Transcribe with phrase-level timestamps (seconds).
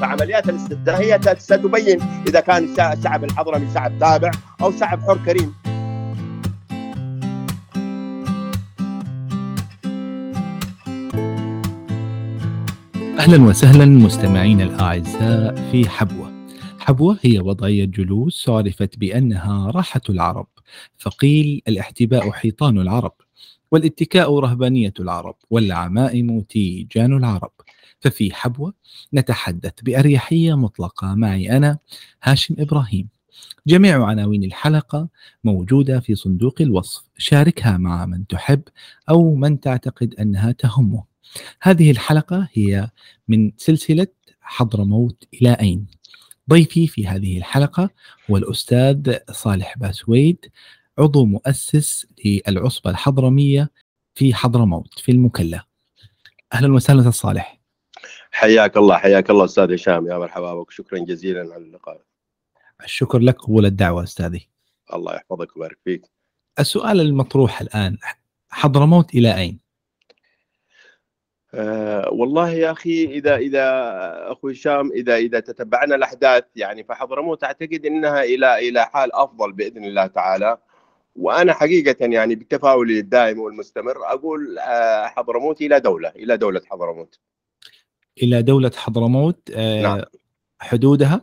[0.00, 4.30] فعمليات الاستبداد هي ستبين إذا كان الشعب الحضرمي شعب تابع
[4.62, 5.54] أو شعب حر كريم.
[13.18, 16.32] أهلا وسهلا مستمعينا الأعزاء في حبوة.
[16.78, 20.46] حبوة هي وضعية جلوس عرفت بأنها راحة العرب
[20.98, 23.12] فقيل الاحتباء حيطان العرب
[23.72, 27.50] والاتكاء رهبانية العرب والعمائم تيجان العرب.
[28.04, 28.74] ففي حبوة
[29.14, 31.14] نتحدث بأريحية مطلقة.
[31.14, 31.78] معي أنا
[32.22, 33.08] هاشم إبراهيم.
[33.66, 35.08] جميع عناوين الحلقة
[35.44, 37.02] موجودة في صندوق الوصف.
[37.18, 38.62] شاركها مع من تحب
[39.10, 41.04] أو من تعتقد أنها تهمه.
[41.62, 42.90] هذه الحلقة هي
[43.28, 44.06] من سلسلة
[44.40, 45.86] حضرموت إلى أين
[46.50, 47.90] ضيفي في هذه الحلقة
[48.30, 50.46] هو الأستاذ صالح باسويد
[50.98, 53.70] عضو مؤسس للعصبة الحضرمية
[54.14, 55.64] في حضرموت في المكلا.
[56.52, 57.63] أهلا وسهلا صالح.
[58.34, 62.00] حياك الله حياك الله أستاذ هشام يا مرحبا بك شكرا جزيلا على اللقاء.
[62.84, 64.48] الشكر لك قبول الدعوة أستاذي.
[64.92, 66.02] الله يحفظك ويبارك فيك.
[66.58, 67.98] السؤال المطروح الآن
[68.48, 69.58] حضرموت إلى أين؟
[71.54, 73.62] أه والله يا أخي إذا إذا
[74.32, 79.84] أخوي هشام إذا إذا تتبعنا الأحداث يعني فحضرموت أعتقد إنها إلى إلى حال أفضل بإذن
[79.84, 80.58] الله تعالى.
[81.16, 87.20] وأنا حقيقة يعني بتفاؤلي الدائم والمستمر أقول أه حضرموت إلى دولة إلى دولة حضرموت.
[88.22, 90.00] إلى دولة حضرموت أه نعم.
[90.58, 91.22] حدودها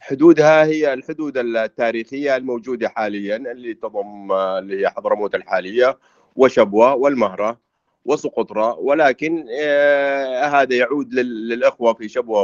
[0.00, 5.98] حدودها هي الحدود التاريخية الموجودة حاليا اللي تضم اللي هي حضرموت الحالية
[6.36, 7.60] وشبوة والمهرة
[8.04, 12.42] وسقطرى ولكن آه هذا يعود للإخوة في شبوة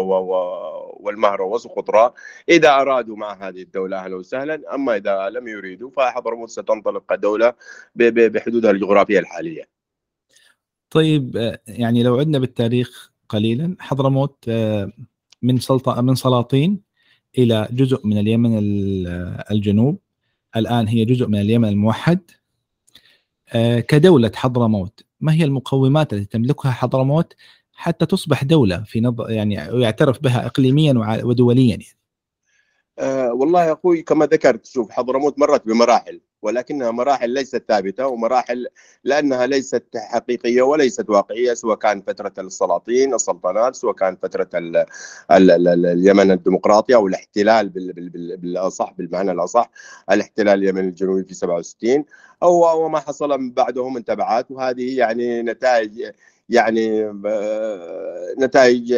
[1.01, 2.13] والمهرة وسقطرى
[2.49, 7.55] إذا أرادوا مع هذه الدولة أهلا وسهلا أما إذا لم يريدوا فحضرموت ستنطلق كدولة
[7.95, 9.69] بحدودها الجغرافية الحالية.
[10.91, 13.77] طيب يعني لو عدنا بالتاريخ قليلا.
[13.79, 14.51] حضرموت
[15.43, 16.81] من سلطة من سلاطين
[17.39, 18.59] إلى جزء من اليمن
[19.51, 19.99] الجنوب.
[20.57, 22.21] الآن هي جزء من اليمن الموحد.
[23.89, 27.35] كدولة حضرموت ما هي المقومات التي تملكها حضرموت
[27.73, 30.93] حتى تصبح دولة في نظر يعني يعترف بها اقليميا
[31.25, 31.85] ودوليا؟ يعني.
[32.99, 38.67] أه والله يا أخوي كما ذكرت شوف حضرموت مرت بمراحل ولكنها مراحل ليست ثابتة ومراحل
[39.05, 44.77] لأنها ليست حقيقية وليست واقعية سواء كان فترة السلاطين السلطنات سواء كان فترة ال
[45.31, 47.69] ال ال اليمن الديمقراطي أو الاحتلال
[48.39, 49.71] بالأصح بالمعنى الأصح
[50.11, 52.05] الاحتلال اليمني الجنوبي في 67
[52.43, 56.11] أو وما حصل من بعده من تبعات وهذه يعني نتائج
[56.49, 57.03] يعني
[58.39, 58.93] نتائج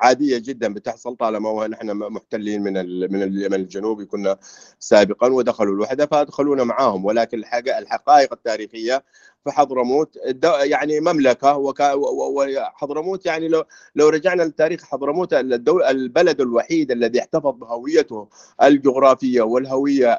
[0.00, 2.72] عادية جدا بتحصل طالما نحن محتلين من
[3.12, 4.36] من اليمن الجنوبي كنا
[4.78, 7.04] سابقا ودخلوا الوحدة فادخلونا معاهم.
[7.04, 9.04] ولكن الحقائق التاريخية
[9.46, 10.16] فحضرموت
[10.62, 18.28] يعني مملكة وحضرموت يعني لو لو رجعنا لتاريخ حضرموت البلد الوحيد الذي احتفظ بهويته
[18.62, 20.18] الجغرافية والهوية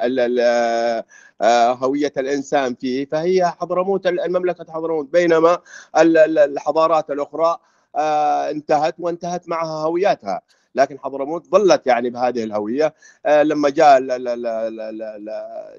[1.71, 5.05] هوية الإنسان فيه فهي حضرموت المملكة حضرموت.
[5.13, 5.59] بينما
[5.95, 10.41] الحضارات الأخرى آه انتهت وانتهت معها هوياتها.
[10.75, 12.93] لكن حضرموت ظلت يعني بهذه الهوية.
[13.25, 13.99] آه لما جاء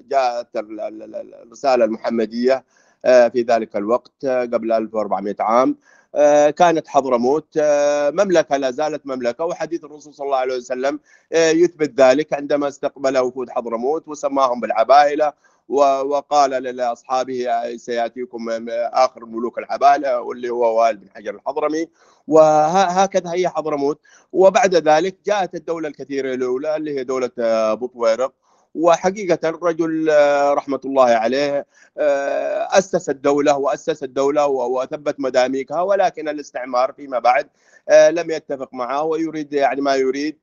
[0.09, 2.63] جاءت الرسالة المحمدية
[3.05, 5.77] آه في ذلك الوقت قبل 1400 عام.
[6.51, 7.47] كانت حضرموت
[8.13, 10.99] مملكة لا زالت مملكة وحديث الرسول صلى الله عليه وسلم
[11.31, 15.33] يثبت ذلك عندما استقبل وفود حضرموت وسماهم بالعبائلة
[15.69, 17.47] وقال لأصحابه
[17.77, 21.87] سيأتيكم آخر ملوك العباله واللي هو وائل بن حجر الحضرمي.
[22.27, 23.99] وهكذا هي حضرموت.
[24.31, 27.31] وبعد ذلك جاءت الدولة الكثيرة الأولى اللي هي دولة
[27.73, 28.33] بطويرق
[28.75, 30.07] وحقيقة الرجل
[30.53, 31.65] رحمة الله عليه
[32.77, 37.49] أسس الدولة وأسس الدولة وثبت مداميكها ولكن الاستعمار فيما بعد
[37.91, 40.37] لم يتفق معه ويريد يعني ما يريد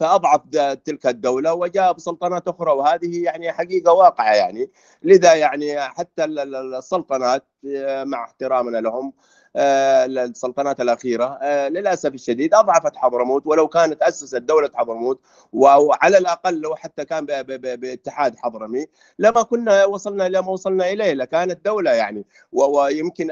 [0.00, 0.40] فأضعف
[0.84, 4.70] تلك الدولة وجاء بسلطنات أخرى وهذه يعني حقيقة واقعة يعني.
[5.02, 7.46] لذا يعني حتى السلطنات
[8.04, 9.12] مع احترامنا لهم
[9.56, 11.38] السلطنات الأخيرة
[11.68, 15.20] للأسف الشديد أضعفت حضرموت ولو كانت أسست دولة حضرموت
[15.52, 18.86] وعلى الأقل لو حتى كان باتحاد حضرمي
[19.18, 22.24] لما كنا وصلنا إلى ما وصلنا إليه لكانت دولة يعني.
[22.52, 23.30] ويمكن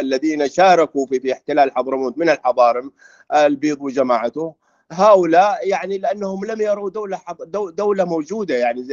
[0.00, 2.92] الذين شاركوا في احتلال حضرموت من الحضارم
[3.34, 7.20] البيض وجماعته هؤلاء يعني لأنهم لم يروا دولة
[7.70, 8.88] دولة موجودة يعني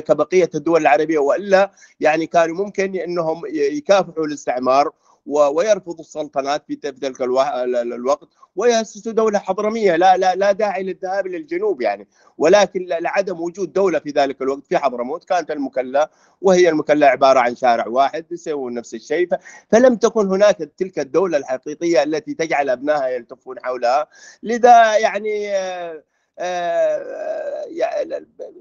[0.00, 4.90] كبقية الدول العربية وإلا يعني كانوا ممكن إنهم يكافحوا الاستعمار
[5.30, 9.96] ويرفض السلطنات في ذلك الوقت ويأسس دولة حضرمية.
[9.96, 12.08] لا لا لا داعي للذهاب للجنوب يعني.
[12.38, 16.10] ولكن لعدم وجود دولة في ذلك الوقت في حضرموت كانت المكلا
[16.40, 19.28] وهي المكلا عبارة عن شارع واحد يسوون نفس الشيء.
[19.72, 24.06] فلم تكن هناك تلك الدولة الحقيقية التي تجعل أبنائها يلتفون حولها.
[24.42, 26.04] لذا يعني آه،
[26.38, 27.64] آه،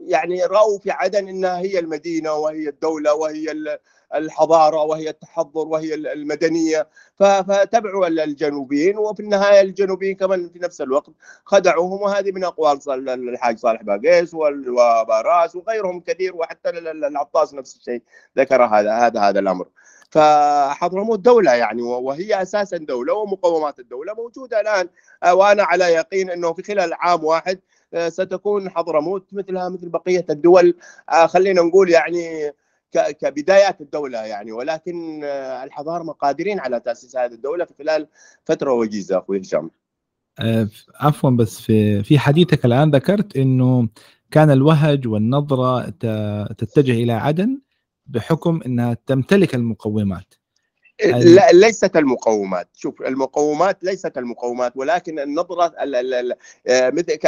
[0.06, 3.52] يعني رأوا في عدن إنها هي المدينة وهي الدولة وهي
[4.16, 6.88] الحضارة وهي التحضر وهي المدنية.
[7.16, 11.10] فتبعوا الجنوبيين وفي النهاية الجنوبيين كمان في نفس الوقت
[11.46, 12.80] خدعوهم وهذه من أقوال
[13.10, 18.02] الحاج صالح باقيس وباراس وغيرهم كثير وحتى العطاس نفس الشيء
[18.38, 19.68] ذكر هذا هذا هذا الأمر.
[20.10, 24.90] فحضرموت دولة يعني وهي أساسا دولة ومقومات الدولة موجودة الآن.
[25.32, 27.60] وأنا على يقين أنه في خلال عام واحد
[27.94, 30.78] آه، ستكون حضرموت مثلها مثل بقية الدول.
[31.10, 32.52] آه، خلينا نقول يعني
[32.92, 38.08] كبدايات الدولة يعني ولكن آه، الحضارة قادرين على تأسيس هذه الدولة في خلال
[38.46, 39.72] فترة وجيزة أخوي هشام.
[41.00, 43.90] عفوا بس في في حديثك الآن ذكرت أنه
[44.32, 45.90] كان الوهج والنظرة
[46.54, 47.62] تتجه إلى عدن
[48.06, 50.34] بحكم إنها تمتلك المقومات.
[51.06, 52.70] لا ليست المقومات.
[52.74, 55.74] شوف المقومات ليست المقومات ولكن النظرة
[56.68, 57.20] آه، مثل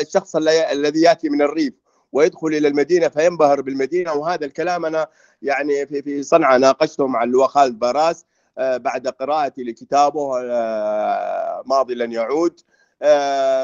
[0.00, 1.74] الشخص الذي يأتي من الريف
[2.12, 4.12] ويدخل إلى المدينة فينبهر بالمدينة.
[4.12, 5.06] وهذا الكلام أنا
[5.42, 8.24] يعني في في صنعاء ناقشته مع اللواء خالد باراس
[8.58, 12.60] آه، بعد قراءتي لكتابه آه، ماضي لن يعود.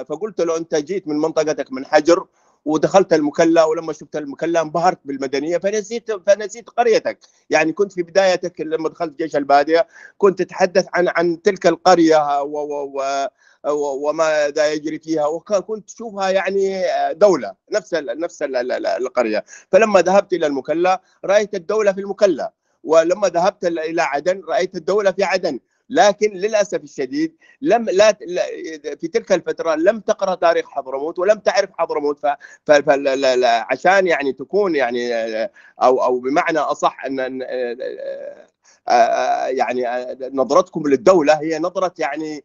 [0.08, 2.26] فقلت له أنت جيت من منطقتك من حجر
[2.64, 7.18] ودخلت المكلا ولما شفت المكلا انبهرت بالمدنية فنسيت فنسيت قريتك.
[7.50, 9.86] يعني كنت في بدايتك لما دخلت جيش البادية
[10.18, 13.26] كنت تتحدث عن عن تلك القرية و و و
[13.70, 16.82] وماذا يجري فيها وكنت تشوفها يعني
[17.12, 19.44] دولة نفس نفس القرية.
[19.72, 22.52] فلما ذهبت إلى المكلا رأيت الدولة في المكلا.
[22.84, 25.60] ولما ذهبت إلى عدن رأيت الدولة في عدن.
[25.90, 28.12] لكن للأسف الشديد لم لا
[29.00, 32.18] في تلك الفترة لم تقرأ تاريخ حضرموت ولم تعرف حضرموت
[32.66, 35.12] فعشان يعني تكون يعني
[35.82, 37.42] أو أو بمعنى أصح أن
[39.48, 39.86] يعني
[40.32, 42.44] نظرتكم للدولة هي نظرة يعني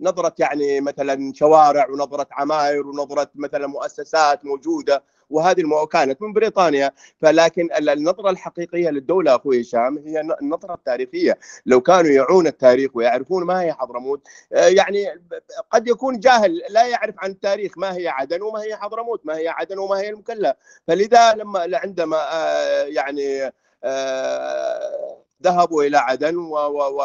[0.00, 5.86] نظرة يعني مثلا شوارع ونظرة عماير ونظرة مثلا مؤسسات موجودة وهذه.
[5.92, 12.46] كانت من بريطانيا فلكن النظرة الحقيقية للدولة أخوي هشام هي النظرة التاريخية لو كانوا يعون
[12.46, 15.06] التاريخ ويعرفون ما هي حضرموت آه، يعني
[15.70, 19.48] قد يكون جاهل لا يعرف عن التاريخ ما هي عدن وما هي حضرموت ما هي
[19.48, 20.56] عدن وما هي المكلا
[20.86, 23.52] فلذا لما عندما آه، يعني
[23.84, 27.02] آه، ذهبوا إلى عدن و, و, و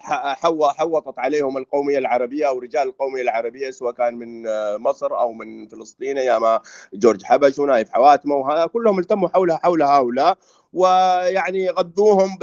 [0.00, 4.42] حوطت عليهم القومية العربية أو رجال القومية العربية سواء كان من
[4.76, 6.58] مصر أو من فلسطين أيام
[6.94, 10.38] جورج حبش ونايف حواتمة كلهم التموا حولها حول هؤلاء
[10.72, 12.38] ويعني غذوهم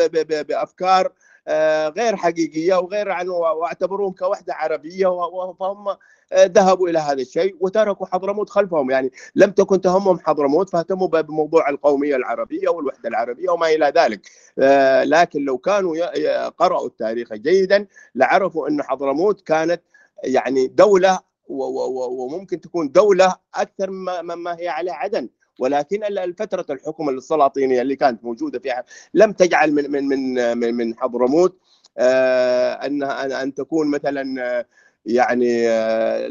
[0.48, 1.12] بأفكار
[1.48, 5.98] آه، غير حقيقية وغير عنه واعتبروهم كوحدة عربية آه،
[6.34, 8.92] ذهبوا إلى هذا الشيء وتركوا حضرموت خلفهم.
[8.92, 14.22] يعني لم تكن تهمهم حضرموت فاهتموا بموضوع القومية العربية والوحدة العربية وما إلى ذلك.
[14.60, 19.82] آه، لكن لو كانوا قرأوا التاريخ جيدا لعرفوا أن حضرموت كانت
[20.24, 25.30] يعني دولة وممكن تكون دولة أكثر مما هي على عدن.
[25.60, 28.84] ولكن الفترة الحكم السلاطينية اللي كانت موجودة فيها
[29.14, 31.60] لم تجعل من من من من حضرموت
[31.98, 34.66] آه، انها أن تكون مثلا
[35.06, 36.28] يعني آه،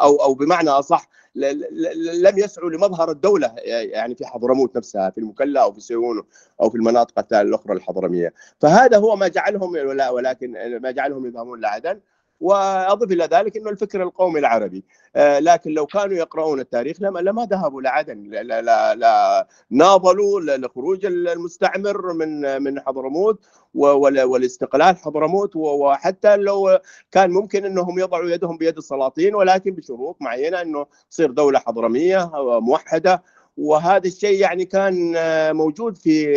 [0.00, 5.72] أو أو بمعنى أصح لم يسعوا لمظهر الدولة يعني في حضرموت نفسها في المكلا أو
[5.72, 6.22] في سيون
[6.60, 8.32] أو في المناطق الأخرى الحضرمية.
[8.60, 9.76] فهذا هو ما جعلهم
[10.10, 12.00] ولكن ما جعلهم يذهبون لعدن
[12.40, 14.84] وأضف إلى ذلك إنه الفكر القومي العربي.
[15.16, 22.12] آه، لكن لو كانوا يقرؤون التاريخ لما لما ذهبوا لعدن لا, لا, ناضلوا لخروج المستعمر
[22.12, 23.40] من من حضرموت
[23.74, 26.78] والاستقلال حضرموت وحتى لو
[27.10, 32.30] كان ممكن إنهم يضعوا يدهم بيد السلاطين ولكن بشروط معينة إنه تصير دولة حضرمية
[32.60, 33.22] موحدة.
[33.56, 36.36] وهذا الشيء يعني كان آه، موجود في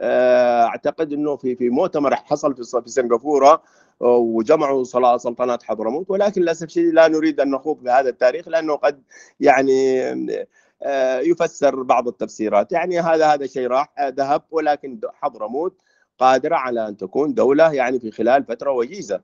[0.00, 3.62] آه، أعتقد إنه في في مؤتمر حصل في سنغافورة.
[4.00, 4.84] وجمعوا
[5.16, 9.02] سلطنات حضرموت ولكن للأسف الشديد لا نريد أن نخوض في هذا التاريخ لأنه قد
[9.40, 10.00] يعني
[10.82, 12.72] آه، يفسر بعض التفسيرات.
[12.72, 13.94] يعني هذا هذا شيء راح.
[14.00, 15.76] ذهب ولكن حضرموت
[16.18, 19.20] قادرة على أن تكون دولة يعني في خلال فترة وجيزة.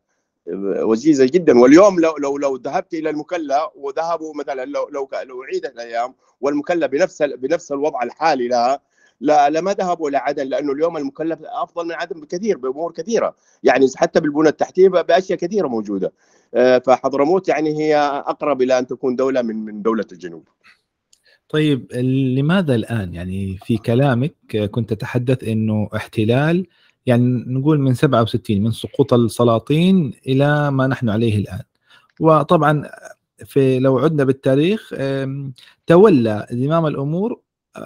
[0.83, 1.59] وجيزة جدا.
[1.59, 6.87] واليوم لو لو لو ذهبت إلى المكلا وذهبوا مثلا لو لو لو عيدت الأيام والمكلا
[6.87, 8.80] بنفس بنفس الوضع الحالي لها
[9.20, 13.35] لا لما ذهبوا إلى عدن لأنه اليوم المكلف أفضل من عدن بكثير بأمور كثيرة.
[13.62, 16.12] يعني حتى بالبنى التحتية بأشياء كثيرة موجودة.
[16.54, 17.96] آه، فحضرموت يعني هي
[18.26, 20.49] أقرب إلى أن تكون دولة من من دولة الجنوب.
[21.49, 21.92] طيب
[22.38, 24.35] لماذا الآن؟ يعني في كلامك
[24.70, 26.66] كنت تتحدث إنه احتلال
[27.06, 31.62] يعني نقول من 67 من سقوط السلاطين إلى ما نحن عليه الآن.
[32.20, 32.90] وطبعا
[33.44, 34.94] في لو عدنا بالتاريخ
[35.87, 37.40] تولى زمام الأمور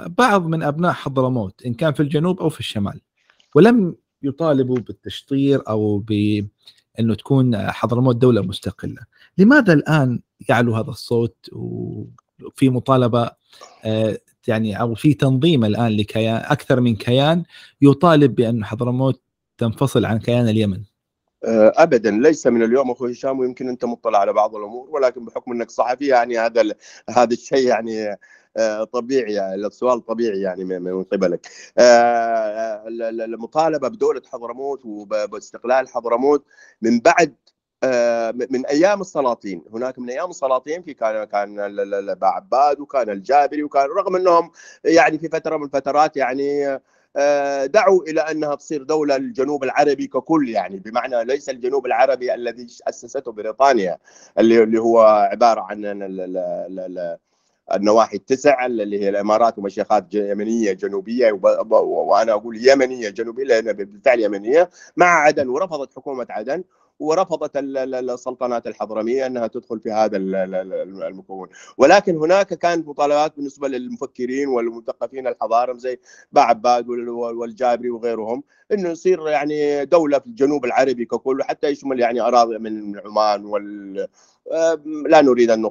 [0.06, 3.00] بعض من أبناء حضرموت إن كان في الجنوب أو في الشمال
[3.54, 9.00] ولم يطالبوا بالتشطير أو بانه تكون حضرموت دولة مستقلة.
[9.38, 13.30] لماذا الآن يعلو هذا الصوت؟ وفي مطالبة
[13.84, 14.18] آه،
[14.48, 17.44] يعني أو في تنظيم الآن لكيان أكثر من كيان
[17.82, 19.22] يطالب بأن حضرموت
[19.58, 20.82] تنفصل عن كيان اليمن؟
[21.44, 22.10] آه، ابدا.
[22.10, 26.06] ليس من اليوم أخوي هشام ويمكن أنت مطلع على بعض الأمور ولكن بحكم إنك صحفي
[26.06, 26.62] يعني هذا
[27.10, 28.16] هذا الشيء يعني
[28.92, 31.46] طبيعي يعني السؤال طبيعي يعني من قبلك.
[32.88, 36.44] المطالبة بدولة حضرموت وباستقلال حضرموت
[36.82, 37.34] من بعد
[37.84, 39.64] آه، من أيام السلاطين.
[39.72, 41.60] هناك من أيام السلاطين في كان كان
[42.22, 44.50] عباد وكان الجابري وكان رغم إنهم
[44.84, 46.80] يعني في فترة من الفترات يعني
[47.16, 50.76] آه، دعوا إلى أنها تصير دولة الجنوب العربي ككل يعني.
[50.78, 53.98] بمعنى ليس الجنوب العربي الذي أسسته بريطانيا
[54.38, 55.00] اللي هو
[55.32, 55.84] عبارة عن
[57.74, 61.32] النواحي التسع اللي هي الإمارات ومشيخات يمنية جنوبية
[61.72, 66.64] وأنا أقول يمنية جنوبية لانها بالفعل يمنية مع عدن ورفضت حكومة عدن
[67.00, 71.48] ورفضت السلطنات الحضرمية إنها تدخل في هذا المكون.
[71.78, 75.98] ولكن هناك كانت مطالبات بالنسبة للمفكرين والمثقفين الحضارم زي
[76.32, 82.58] باعباد والجابري وغيرهم إنه يصير يعني دولة في الجنوب العربي ككل حتى يشمل يعني أراضي
[82.58, 84.08] من عمان وال
[85.08, 85.62] لا نريد أن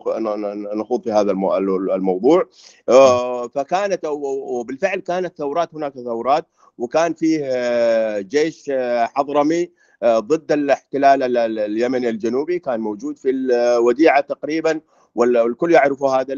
[0.75, 2.49] نخوض في هذا الموضوع.
[2.89, 6.45] آه، فكانت وبالفعل كانت ثورات هناك ثورات
[6.77, 9.71] وكان فيه آه، جيش آه، حضرمي
[10.05, 14.81] ضد الاحتلال اليمني الجنوبي كان موجود في الوديعه تقريبا
[15.15, 16.33] والكل يعرف هذا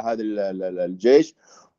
[0.00, 0.22] هذا
[0.84, 1.34] الجيش.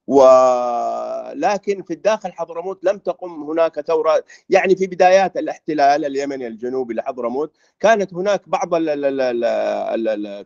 [0.07, 4.23] ولكن في الداخل حضرموت لم تقم هناك ثورة.
[4.49, 10.45] يعني في بدايات الاحتلال اليمني الجنوبي لحضرموت كانت هناك بعض ال ال ال ال ال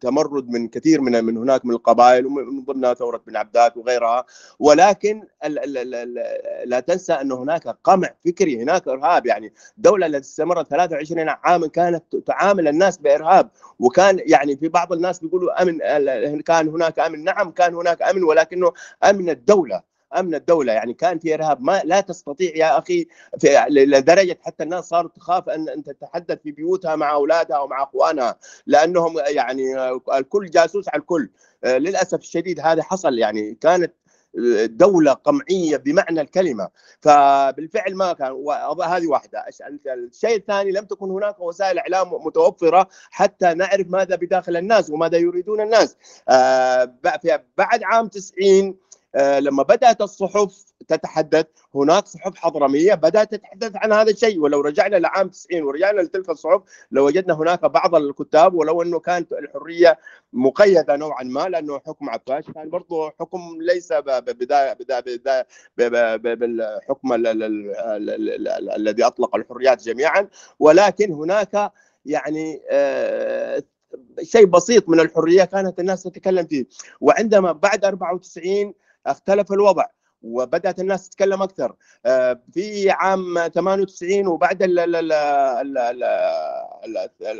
[0.00, 4.24] تمرد من كثير من من هناك من القبائل ومن ضمنها ثورة بن عبدات وغيرها.
[4.58, 5.22] ولكن
[6.64, 9.26] لا تنسى أن هناك قمع فكري هناك إرهاب.
[9.26, 13.50] يعني الدولة التي استمرت 23 عاما كانت تعامل الناس بإرهاب.
[13.78, 15.78] وكان يعني في بعض الناس بيقولوا أمن
[16.40, 17.24] كان هناك أمن.
[17.24, 18.72] نعم كان هناك أمن ولكنه
[19.04, 19.95] أمن الدولة.
[20.18, 20.72] أمن الدولة.
[20.72, 23.06] يعني كان في إرهاب ما لا تستطيع يا أخي
[23.70, 29.18] لدرجة حتى الناس صارت تخاف أن أن تتحدث في بيوتها مع أولادها ومع أخوانها لأنهم
[29.18, 31.30] يعني الكل جاسوس على الكل.
[31.64, 33.18] آه، للأسف الشديد هذا حصل.
[33.18, 33.92] يعني كانت
[34.64, 36.68] دولة قمعية بمعنى الكلمة.
[37.00, 38.44] فبالفعل ما كان
[38.84, 39.44] هذه واحدة.
[39.86, 45.60] الشيء الثاني لم تكن هناك وسائل إعلام متوفرة حتى نعرف ماذا بداخل الناس وماذا يريدون
[45.60, 45.96] الناس.
[46.28, 46.94] آه،
[47.58, 48.74] بعد عام 90 آه،
[49.16, 54.40] لما بدأت الصحف تتحدث هناك صحف حضرمية بدأت تتحدث عن هذا الشيء.
[54.40, 59.32] ولو رجعنا لعام 90 ورجعنا لتلك الصحف لوجدنا لو هناك بعض الكتاب ولو أنه كانت
[59.32, 59.98] الحرية
[60.32, 65.46] مقيدة نوعا ما لأنه حكم عباس كان برضه حكم ليس بدايه بدايه
[66.34, 67.12] بالحكم
[68.76, 70.28] الذي أطلق الحريات جميعا.
[70.58, 71.72] ولكن هناك
[72.04, 73.62] يعني آه،
[74.22, 76.66] شيء بسيط من الحرية كانت الناس تتكلم فيه.
[77.00, 78.74] وعندما بعد 94
[79.06, 79.84] اختلف الوضع
[80.22, 81.74] وبدأت الناس تتكلم أكثر.
[82.06, 84.58] آه، في عام 98 وبعد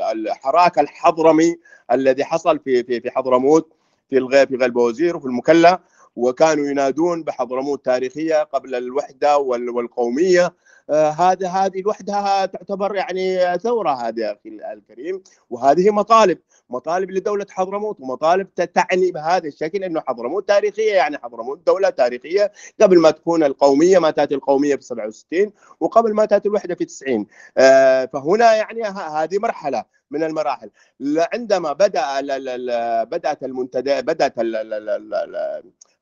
[0.02, 1.56] الحراك الحضرمي
[1.92, 3.72] الذي حصل في في في حضرموت
[4.10, 5.80] في في غلب وزير وفي المكلا
[6.16, 10.54] وكانوا ينادون بحضرموت تاريخية قبل الوحدة والقومية.
[10.90, 16.38] آه، هذا هذه لوحدها تعتبر يعني ثورة هذه يا أخي الكريم وهذه مطالب.
[16.70, 22.98] مطالب لدولة حضرموت ومطالب تعني بهذا الشكل إنه حضرموت تاريخية يعني حضرموت دولة تاريخية قبل
[22.98, 27.26] ما تكون القومية ما تأتي القومية في 67 وقبل ما تأتي الوحدة في 90
[27.58, 30.70] آه، فهنا يعني هذه مرحلة من المراحل.
[31.34, 32.20] عندما بدأ
[33.04, 34.34] بدأت المنتدى بدأت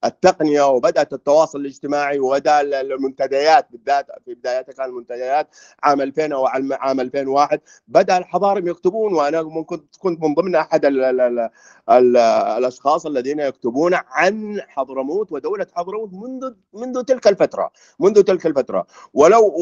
[0.05, 5.49] التقنية وبدأت التواصل الاجتماعي وبدأ المنتديات بالذات في بدايتها كان المنتديات
[5.83, 11.05] عام 2000 أو عام 2001 بدأ الحضارم يكتبون وأنا كنت كنت من ضمن أحد ال
[11.05, 11.51] ال ال
[11.91, 12.17] ال
[12.59, 17.71] الأشخاص الذين يكتبون عن حضرموت ودولة حضرموت منذ منذ تلك الفترة
[18.01, 18.87] منذ تلك الفترة.
[19.15, 19.53] ولو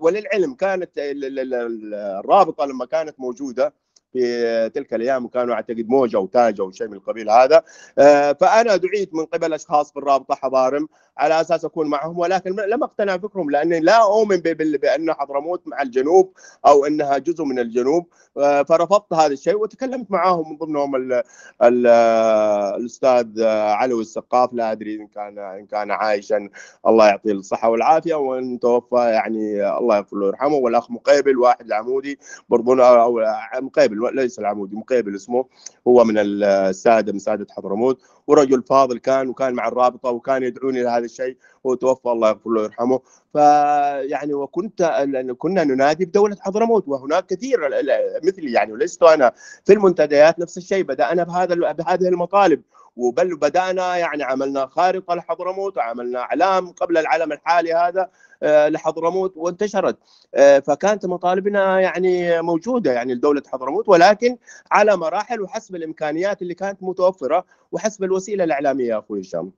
[0.00, 3.74] وللعلم كانت الرابطة لما كانت موجودة
[4.12, 7.62] في تلك الأيام وكانوا أعتقد موجة أو تاج أو شيء من القبيل هذا.
[8.32, 10.88] فأنا دعيت من قبل أشخاص في الرابطة حضارم
[11.18, 16.32] على أساس أكون معهم ولكن لم أقتنع بفكرهم لأني لا أؤمن بأن حضرموت مع الجنوب
[16.66, 18.06] أو أنها جزء من الجنوب.
[18.68, 21.22] فرفضت هذا الشيء وتكلمت معاهم من ضمنهم ال
[21.62, 21.86] ال
[22.80, 26.48] الأستاذ علوي السقاف لا أدري إن كان إن كان عايشا.
[26.86, 30.56] الله يعطيه الصحة والعافية وإن توفى يعني الله يغفر له ويرحمه.
[30.56, 32.74] والأخ مقيبل واحد العمودي برضو
[33.60, 35.44] مقيبل ليس العمودي مقيبل اسمه.
[35.88, 38.00] هو من السادة من سادة حضرموت.
[38.26, 41.36] ورجل فاضل كان وكان مع الرابطة وكان يدعوني لهذا الشيء.
[41.66, 43.00] هو توفى الله يغفر له ويرحمه.
[43.32, 44.82] فيعني وكنت
[45.38, 47.60] كنا ننادي بدوله حضرموت وهناك كثير
[48.24, 49.32] مثلي يعني ولست أنا.
[49.64, 52.62] في المنتديات نفس الشيء بدأنا بهذا بهذه المطالب.
[52.96, 58.10] وبل بدأنا يعني عملنا خارطه لحضرموت وعملنا إعلام قبل العلم الحالي هذا
[58.42, 59.98] آه، لحضرموت وانتشرت
[60.34, 64.36] آه، فكانت مطالبنا يعني موجودة يعني لدولة حضرموت ولكن
[64.70, 69.52] على مراحل وحسب الإمكانيات اللي كانت متوفرة وحسب الوسيلة الإعلامية أخوي هشام.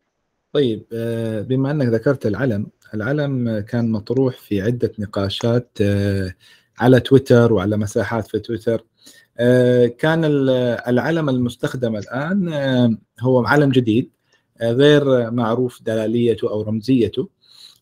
[0.53, 5.79] طيب آه، بما أنك ذكرت العلم، العلم كان مطروح في عدة نقاشات
[6.81, 8.85] على تويتر وعلى مساحات في تويتر
[9.99, 10.25] كان
[10.89, 14.11] العلم المستخدم الآن هو علم جديد
[14.63, 17.29] غير معروف دلاليته أو رمزيته.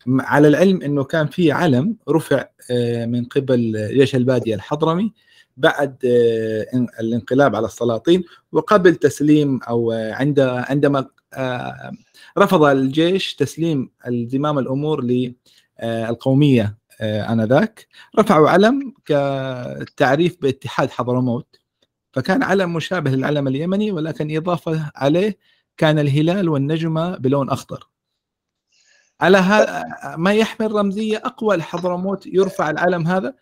[0.08, 5.12] على العلم إنه كان في علم رفع آه، من قبل جيش البادية الحضرمي
[5.56, 11.06] بعد آه، الانقلاب على السلاطين وقبل تسليم أو آه، عند عندما
[12.38, 15.04] رفض الجيش تسليم زمام الأمور
[15.82, 17.86] للقوميه آنذاك
[18.18, 18.94] رفعوا علم
[19.86, 21.56] كتعريف باتحاد حضرموت.
[22.12, 25.38] فكان علم مشابه للعلم اليمني ولكن إضافة عليه
[25.76, 27.90] كان الهلال والنجمة بلون أخضر.
[29.20, 29.84] على هذا
[30.16, 33.34] ما يحمل رمزية أقوى لحضرموت يرفع العلم هذا؟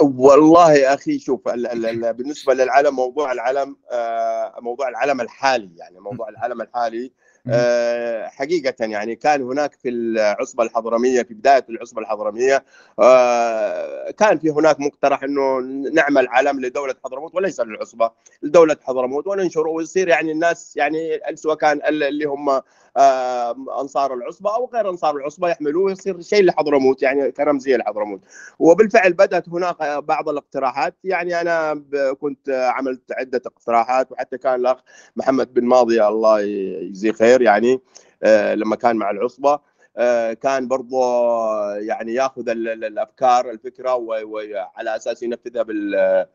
[0.00, 5.76] والله يا أخي شوف ال ال ال بالنسبة للعلم موضوع العلم آه موضوع العلم الحالي
[5.76, 7.12] يعني موضوع العلم الحالي
[7.50, 12.64] آه حقيقة يعني كان هناك في العصبة الحضرمية في بداية العصبة الحضرمية
[13.00, 15.60] آه كان في هناك مقترح إنه
[15.92, 18.10] نعمل علم لدولة حضرموت وليس للعصبة
[18.42, 22.60] لدولة حضرموت وننشره ويصير يعني الناس يعني سواء كان اللي هم
[23.80, 28.20] أنصار العصبة أو غير أنصار العصبة يحملوه يصير شيء لحضرموت يعني كرمزيه لحضرموت.
[28.58, 31.84] وبالفعل بدأت هناك بعض الاقتراحات يعني أنا
[32.20, 34.78] كنت عملت عدة اقتراحات وحتى كان الأخ
[35.16, 37.80] محمد بن ماضي الله يجزيه خير يعني
[38.22, 39.60] آه، لما كان مع العصبة
[39.96, 40.98] آه، كان برضه
[41.76, 46.26] يعني ياخذ الأفكار الفكرة وعلى أساس ينفذها بال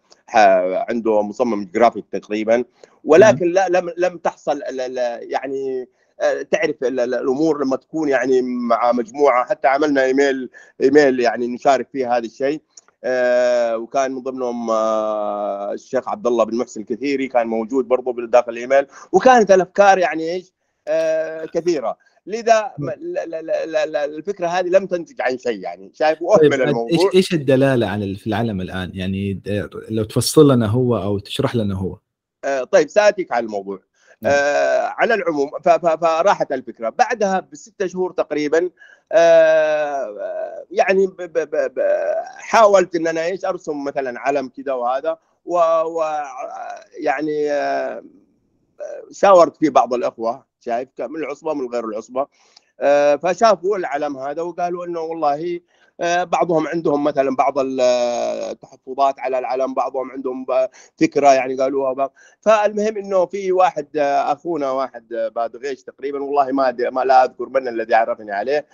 [0.90, 2.64] عنده مصمم جرافيك تقريبا.
[3.04, 4.62] ولكن لا لم لم تحصل
[5.22, 5.88] يعني
[6.52, 9.46] تعرف الأمور لما تكون يعني مع مجموعة.
[9.46, 10.50] حتى عملنا إيميل
[10.82, 12.62] إيميل يعني نشارك فيه هذا الشيء.
[13.06, 18.52] آه، وكان من ضمنهم آه، الشيخ عبد الله بن محسن الكثيري كان موجود برضه داخل
[18.52, 18.86] الإيميل.
[19.12, 20.54] وكانت الأفكار يعني إيش؟
[20.88, 21.98] آه، كثيرة.
[22.28, 22.72] لذا
[24.06, 25.92] الفكرة هذه لم تنتج عن شيء يعني.
[25.94, 26.90] شايف واهمل طيب الموضوع.
[26.92, 29.42] إيش إيش الدلالة على في العالم الآن؟ يعني
[29.90, 31.98] لو تفصل لنا هو أو تشرح لنا هو.
[32.72, 33.80] طيب ساتيك على الموضوع.
[34.26, 35.52] آه على العموم
[36.02, 36.90] فراحت الفكرة.
[36.90, 38.70] بعدها بستة شهور تقريبا
[39.12, 41.80] آه يعني ب ب ب
[42.38, 45.18] حاولت إن أنا إيش أرسم مثلا علم كذا وهذا
[45.86, 48.04] ويعني آه
[49.12, 52.28] شاورت في بعض الإخوة شايف من العصبة من غير العصبة
[52.80, 55.60] آه فشافوا العلم هذا وقالوا إنه والله
[56.00, 60.46] بعضهم عندهم مثلا بعض التحفظات على العلم بعضهم عندهم
[61.00, 62.10] فكرة يعني قالوها
[62.42, 67.50] فالمهم إنه في واحد آه، أخونا واحد آه، بادغيش تقريبا والله ما ما لا أذكر
[67.50, 68.66] من الذي عرفني عليه.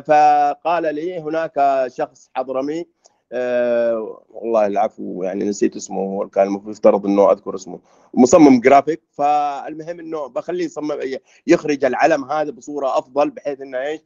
[0.00, 2.86] فقال لي هناك شخص حضرمي
[3.32, 7.80] آه والله العفو يعني نسيت اسمه كان المفروض يفترض إنه أذكر اسمه.
[8.14, 10.98] مصمم جرافيك فالمهم إنه بخليه يصمم
[11.46, 14.00] يخرج العلم هذا بصورة أفضل بحيث إنه إيش؟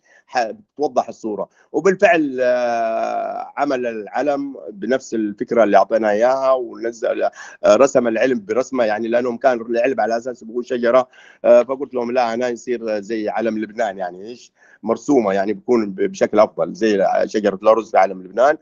[0.76, 1.48] توضح الصورة.
[1.72, 7.30] وبالفعل آه عمل العلم بنفس الفكرة اللي اعطيناه إياها ونزل آه
[7.76, 11.08] رسم العلم برسمة يعني لأنهم كان العلم على أساس بقول شجرة
[11.44, 14.52] آه فقلت لهم لا أنا يصير زي علم لبنان يعني إيش؟
[14.82, 18.56] مرسومة يعني بيكون بشكل أفضل زي شجرة الأرز في علم لبنان.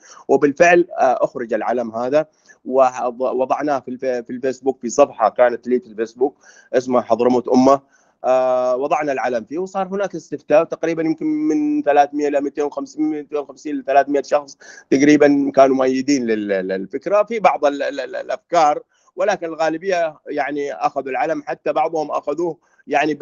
[0.48, 2.26] وبالفعل آه، أخرج العلم هذا
[2.64, 6.36] ووضعناه في في الفيسبوك في صفحة كانت لي في الفيسبوك
[6.72, 7.80] اسمها حضرموت أمة
[8.24, 13.84] آه وضعنا العلم فيه وصار هناك استفتاء تقريبا يمكن من 300 ل 250 250 ل
[13.84, 14.58] 300 شخص
[14.90, 17.22] تقريبا كانوا مؤيدين للفكرة.
[17.22, 18.82] في بعض الأفكار
[19.16, 23.14] ولكن الغالبية يعني أخذوا العلم حتى بعضهم أخذوه يعني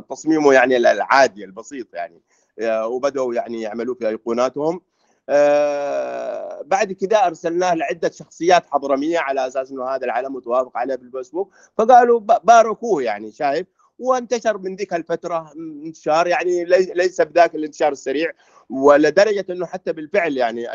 [0.00, 2.22] بالتصميمه يعني العادي البسيط يعني
[2.62, 4.80] وبدأوا يعني يعملوا في أيقوناتهم.
[5.28, 11.52] آه بعد كده أرسلناه لعدة شخصيات حضرمية على أساس إنه هذا العلم متوافق عليه بالفيسبوك.
[11.78, 13.66] فقالوا باركوه يعني شايف؟
[13.98, 18.30] وانتشر من ذيك الفترة انتشار يعني ليس بذاك الانتشار السريع
[18.70, 20.66] ولدرجة إنه حتى بالفعل يعني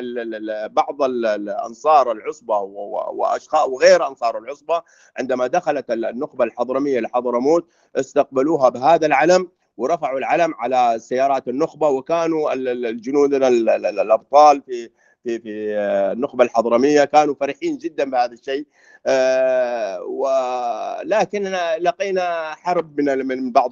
[0.68, 4.84] بعض الأنصار العصبة وأشخاص وغير أنصار العصبة
[5.18, 9.48] عندما دخلت النخبة الحضرمية لحضرموت استقبلوها بهذا العلم.
[9.80, 14.90] ورفعوا العلم على سيارات النخبة وكانوا الجنود الأبطال في
[15.24, 15.78] في في
[16.14, 18.68] النخبة الحضرمية كانوا فرحين جدا بهذا الشيء.
[19.06, 23.72] آه، ولكن لقينا حرب من من بعض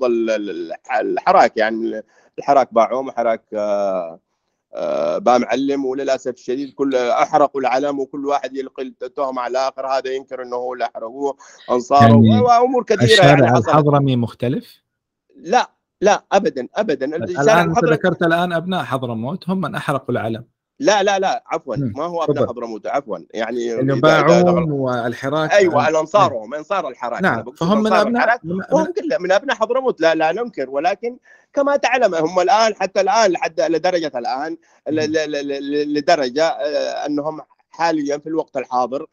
[1.01, 2.01] الحراك يعني
[2.39, 4.19] الحراك باعوم وحراك آه،
[4.73, 9.87] آه، با معلم وللأسف الشديد كل أحرقوا العلم وكل واحد يلقي التهم على الآخر.
[9.87, 11.37] هذا ينكر إنه هو اللي أحرقوه
[11.71, 14.83] أنصاره يعني وأمور كثيرة الشارع يعني الحضرمي مختلف؟
[15.35, 17.05] لا لا ابدا ابدا.
[17.15, 20.45] الآن أنت ذكرت الآن أبناء حضرموت هم من احرقوا العلم
[20.79, 21.75] لا لا لا عفوا.
[21.75, 23.17] ما هو أبناء حضرموت؟ عفوا.
[23.33, 27.21] يعني إنه باعوهم والحراك أيوه الانصارهم انصار الحراك.
[27.21, 28.39] نعم فهم من ابناء
[28.71, 31.17] وهم كلهم من أبناء حضرموت لا لا ننكر ولكن
[31.53, 34.57] كما تعلم هم الآن حتى الآن لحد لدرجة الآن
[34.87, 39.05] لدرجة آه، أنهم حاليا في الوقت الحاضر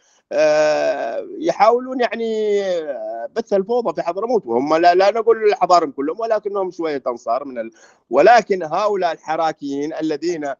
[1.38, 7.02] يحاولون يعني آه، بث الفوضى في حضرموت وهم لا, لا نقول الحضارم كلهم ولكنهم شوية
[7.06, 7.70] أنصار من ال...
[8.10, 10.52] ولكن هؤلاء الحراكيين الذين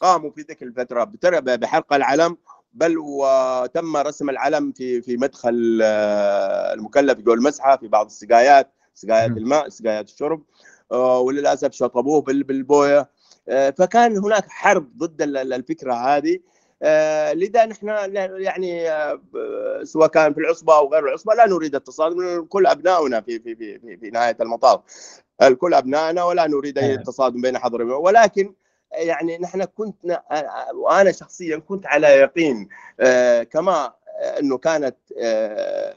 [0.00, 1.04] قاموا في ذيك الفترة
[1.40, 2.36] بحرق العلم
[2.72, 9.30] بل وتم رسم العلم في في مدخل آه، المكلف جوا المسحه في بعض السقايات سقايات
[9.30, 10.42] الماء سقايات الشرب
[10.92, 13.10] آه، وللأسف شطبوه بالبوية.
[13.48, 16.38] آه، فكان هناك حرب ضد الفكرة هذه.
[17.32, 17.88] لذا نحن
[18.38, 18.88] يعني
[19.82, 23.96] سواء كان في العصبة أو غير العصبة لا نريد التصادم كل أبنائنا في في في
[23.96, 24.80] في نهاية المطاف.
[25.42, 28.54] الكل أبنائنا ولا نريد أي تصادم بين حضر ولكن
[28.92, 30.22] يعني نحن كنت
[30.74, 32.68] وأنا شخصيا كنت على يقين
[33.00, 33.92] آه، كما
[34.40, 35.94] أنه كانت آه،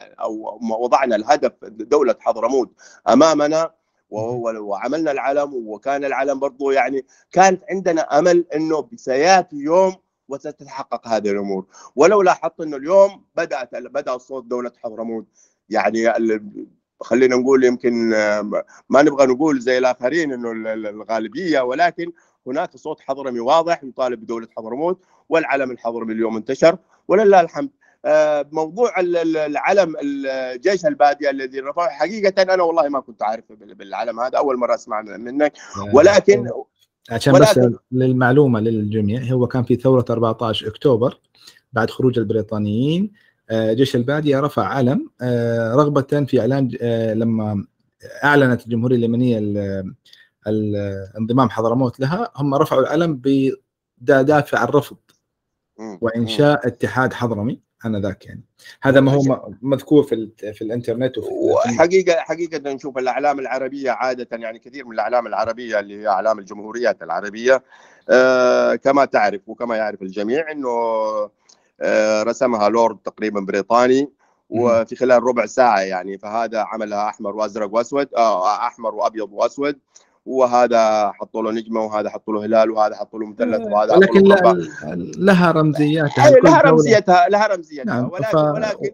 [0.00, 2.70] أو وضعنا الهدف دولة حضرموت
[3.08, 3.70] أمامنا
[4.10, 9.96] وعملنا العلم وكان العلم برضه يعني كانت عندنا أمل أنه سياتي يوم
[10.30, 11.66] وستتحقق هذه الأمور.
[11.96, 15.26] ولو لاحظت أنه اليوم بدأت بدأ صوت دولة حضرموت.
[15.68, 16.12] يعني
[17.00, 18.10] خلينا نقول يمكن
[18.88, 22.12] ما نبغى نقول زي الآخرين إنه الغالبية ولكن
[22.46, 27.70] هناك صوت حضرمي واضح يطالب بدولة حضرموت والعلم الحضرمي اليوم انتشر ولله الحمد.
[28.04, 34.38] آه، موضوع العلم الجيش البادية الذي رفعه حقيقة أنا والله ما كنت عارف بالعلم هذا
[34.38, 35.52] أول مرة أسمع منك.
[35.76, 36.50] آه، ولكن
[37.10, 41.20] عشان ولكن بس للمعلومة للجميع هو كان في ثورة 14 أكتوبر
[41.72, 43.12] بعد خروج البريطانيين.
[43.50, 45.10] آه، جيش البادية رفع علم.
[45.74, 46.68] رغبة في إعلان
[47.18, 47.66] لما
[48.24, 49.38] أعلنت الجمهورية اليمنية
[51.18, 53.20] انضمام حضرموت لها هم رفعوا العلم
[53.98, 54.96] بدافع الرفض
[56.00, 57.60] وإنشاء اتحاد حضرمي.
[57.86, 58.42] ذاك يعني.
[58.82, 64.58] هذا ما هو مذكور في في الإنترنت وفي حقيقة حقيقة نشوف الأعلام العربية عادة يعني
[64.58, 67.64] كثير من الأعلام العربية اللي هي أعلام الجمهوريات العربية
[68.08, 70.68] آه كما تعرف وكما يعرف الجميع إنه
[71.80, 74.10] آه رسمها لورد تقريبا بريطاني
[74.50, 76.18] وفي خلال ربع ساعة يعني.
[76.18, 79.78] فهذا عملها أحمر وأزرق وأسود آه أحمر وأبيض وأسود.
[80.30, 84.22] وهذا حطوا له نجمة وهذا حطوا له هلال وهذا حطوا له مثلث آه، وهذا ولكن
[85.18, 87.84] لها رمزياتها لها رمزيتها لها رمزيتها.
[87.84, 88.36] نعم ولكن ف...
[88.36, 88.90] ولكن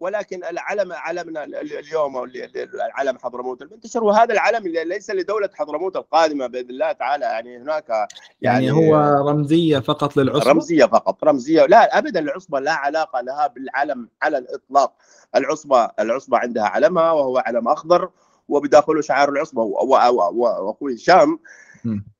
[0.00, 2.24] ولكن العلم علمنا اليوم
[2.74, 4.04] العلم حضرموت المنتشر.
[4.04, 8.08] وهذا العلم ليس لدولة حضرموت القادمة بإذن الله تعالى يعني هناك يعني,
[8.40, 8.96] يعني هو
[9.28, 11.66] رمزية فقط للعصبة؟ رمزية فقط رمزية.
[11.66, 14.92] لا ابدا العصبة لا علاقة لها بالعلم على الإطلاق.
[15.36, 18.10] العصبه العصبة عندها علمها وهو علم أخضر
[18.50, 21.38] وبداخله شعار العصبة وأخوي هشام.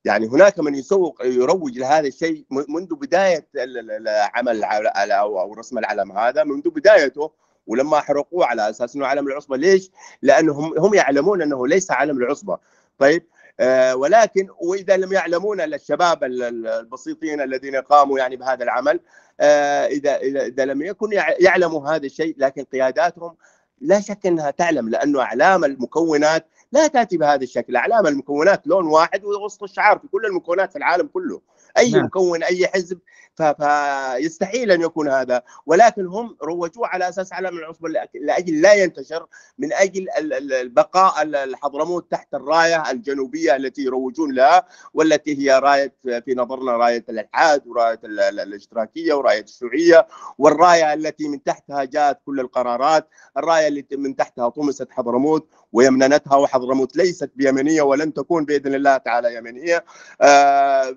[0.05, 4.65] يعني هناك من يسوق يروج لهذا الشيء منذ بداية العمل
[5.13, 7.31] أو رسم العلم هذا منذ بدايته
[7.67, 9.57] ولما حرقوه على أساس إنه علم العصبة.
[9.57, 9.91] ليش؟
[10.23, 12.59] لانهم هم يعلمون إنه ليس علم العصبة.
[12.99, 13.23] طيب
[13.61, 19.01] آه ولكن وإذا لم يعلمون الشباب البسيطين الذين قاموا يعني بهذا العمل
[19.41, 21.09] آه اذا اذا لم يكن
[21.41, 23.37] يعلموا هذا الشيء لكن قياداتهم
[23.81, 29.25] لا شك إنها تعلم لأنه أعلام المكونات لا تأتي بهذا الشكل، أعلام المكونات لون واحد
[29.25, 31.41] ووسط الشعار في كل المكونات في العالم كله،
[31.79, 32.05] أي نعم.
[32.05, 32.99] مكون أي حزب
[33.37, 39.27] فيستحيل أن يكون هذا ولكن هم روجوه على أساس علم العصبة لأجل لا ينتشر
[39.59, 40.07] من أجل
[40.53, 47.67] البقاء الحضرموت تحت الراية الجنوبية التي يروجون لها والتي هي راية في نظرنا راية الإلحاد
[47.67, 50.07] وراية الاشتراكية وراية الشيوعيه
[50.39, 56.97] والراية التي من تحتها جاءت كل القرارات الراية التي من تحتها طمست حضرموت ويمننتها وحضرموت
[56.97, 59.85] ليست بيمنيه ولن تكون بإذن الله تعالى يمنيه
[60.21, 60.97] آه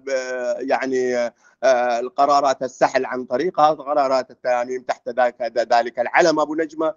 [0.59, 1.33] يعني
[1.99, 5.09] القرارات السحل عن طريقها قرارات التأميم تحت
[5.73, 6.39] ذلك العلم.
[6.39, 6.93] أبو نجمة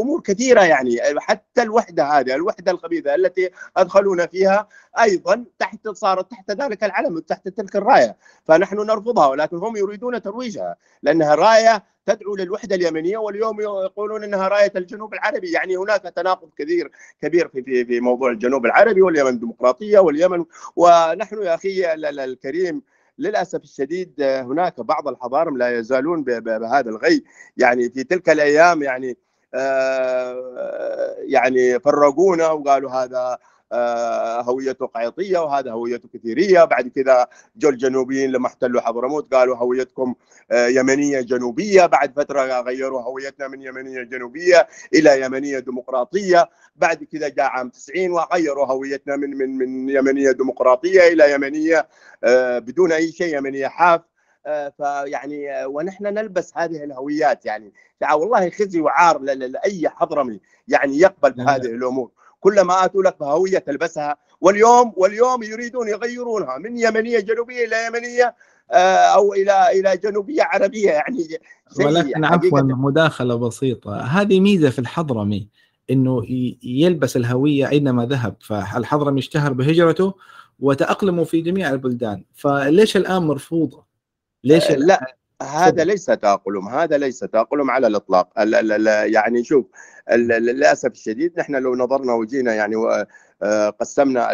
[0.00, 0.98] أمور كثيرة يعني.
[1.18, 4.68] حتى الوحدة هذه الوحدة الخبيثه التي ادخلونا فيها
[5.00, 8.16] أيضا تحت صارت تحت ذلك العلم تحت تلك الراية.
[8.44, 14.72] فنحن نرفضها ولكن هم يريدون ترويجها لأنها راية تدعو للوحدة اليمنية واليوم يقولون إنها راية
[14.76, 15.52] الجنوب العربي.
[15.52, 16.90] يعني هناك تناقض كبير
[17.22, 20.44] كبير في في في موضوع الجنوب العربي واليمن الديمقراطية واليمن.
[20.76, 22.82] ونحن يا أخي الكريم
[23.18, 27.24] للأسف الشديد هناك بعض الحضارم لا يزالون بهذا الغي.
[27.56, 29.16] يعني في تلك الأيام يعني
[29.54, 33.38] آه، يعني فرقونا وقالوا هذا
[34.42, 36.64] هويته قيطيه وهذا هويته كثيرية.
[36.64, 40.14] بعد كذا جو الجنوبيين لما احتلوا حضرموت قالوا هويتكم
[40.50, 41.86] آه، يمنية جنوبية.
[41.86, 46.48] بعد فترة غيروا هويتنا من يمنية جنوبية إلى يمنية ديمقراطية.
[46.76, 51.88] بعد كذا جاء عام 90 وغيروا هويتنا من من من يمنية ديمقراطية إلى يمنية
[52.24, 54.00] آه، بدون أي شيء يمنية حاف.
[54.76, 57.72] فيعني ونحن نلبس هذه الهويات يعني.
[58.12, 62.10] والله خزي وعار لأي حضرمي يعني يقبل بهذه الأمور.
[62.44, 64.16] كلما آتوا لك بهويه تلبسها.
[64.40, 68.34] واليوم واليوم يريدون يغيرونها من يمنية جنوبية إلى يمنية
[68.72, 71.28] آه، أو إلى إلى جنوبية عربية يعني
[71.80, 74.00] ولكن عفوا مداخلة بسيطة.
[74.00, 75.48] هذه ميزة في الحضرمي
[75.90, 76.22] إنه
[76.62, 78.36] يلبس الهوية اينما ذهب.
[78.40, 80.14] فالحضرمي اشتهر بهجرته
[80.60, 82.24] وتأقلموا في جميع البلدان.
[82.34, 83.84] فليش الآن مرفوضة؟
[84.44, 85.16] ليش آه، لا.
[85.44, 88.28] هذا ليس تاقلم هذا ليس تاقلم على الإطلاق.
[89.06, 89.66] يعني شوف
[90.12, 92.76] للأسف الشديد نحن لو نظرنا وجينا يعني
[93.42, 94.32] آه، قسمنا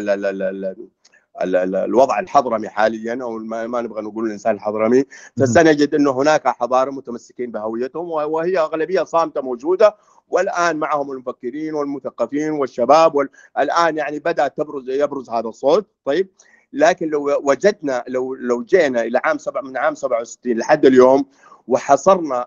[1.84, 5.04] الوضع الحضرمي حاليا أو ما نبغى نقول الإنسان الحضرمي
[5.36, 9.96] فسنجد إنه هناك حضارة متمسكين بهويتهم وهي أغلبية صامتة موجودة
[10.28, 15.86] والآن معهم المفكرين والمثقفين والشباب والان يعني بدأ تبرز يبرز هذا الصوت.
[16.04, 16.28] طيب
[16.72, 21.26] لكن لو وجدنا لو لو جينا إلى عام سبع من عام 67 لحد اليوم
[21.68, 22.46] وحصرنا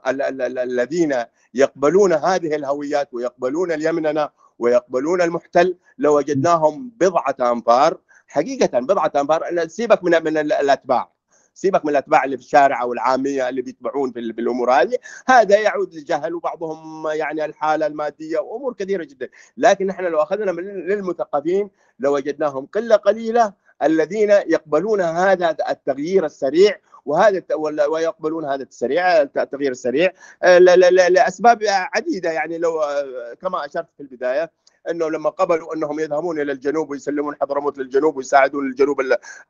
[0.63, 1.15] الذين
[1.53, 7.97] يقبلون هذه الهويات ويقبلون اليمننه ويقبلون المحتل لوجدناهم بضعة أنفار.
[8.27, 11.13] حقيقة بضعة أنفار سيبك من من الأتباع.
[11.53, 14.97] سيبك من الأتباع اللي في الشارع أو العامية اللي بيتبعون في الأمور هذه.
[15.27, 19.29] هذا يعود للجهل وبعضهم يعني الحالة المادية وأمور كثيرة جدا.
[19.57, 27.43] لكن نحن لو أخذنا من للمثقفين لوجدناهم قلة قليلة الذين يقبلون هذا التغيير السريع وهذا
[27.89, 30.11] ويقبلون هذا السريع التغيير السريع.
[30.43, 34.51] آه، لأسباب عديدة يعني لو آه، كما أشرت في البداية
[34.89, 39.01] إنه لما قبلوا أنهم يذهبون إلى الجنوب ويسلمون حضرموت للجنوب ويساعدون الجنوب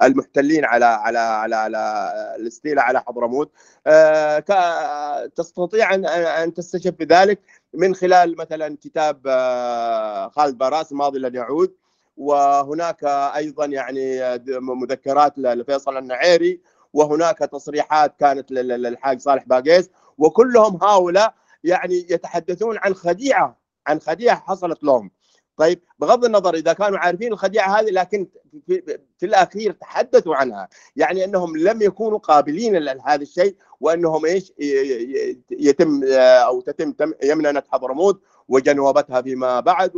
[0.04, 3.52] المحتلين على على على على الاستيلاء على حضرموت.
[3.88, 4.40] آه،
[5.26, 7.40] تستطيع أن أن تستشف بذلك
[7.74, 9.22] من خلال مثلا كتاب
[10.36, 11.83] خالد باراس الماضي لن يعود.
[12.18, 13.04] وهناك
[13.36, 14.20] أيضا يعني
[14.60, 16.62] مذكرات لفيصل النعيري
[16.94, 24.84] وهناك تصريحات كانت للحاج صالح باقيس وكلهم هؤلاء يعني يتحدثون عن خديعة عن خديعة حصلت
[24.84, 25.12] لهم.
[25.58, 28.28] طيب بغض النظر إذا كانوا عارفين الخديعة هذه لكن
[28.68, 30.70] في, في الأخير تحدثوا عنها.
[30.96, 34.54] يعني أنهم لم يكونوا قابلين لهذا الشيء وأنهم إيش
[35.52, 39.90] يتم أو تتم يمننه حضرموت وجنوبتها فيما بعد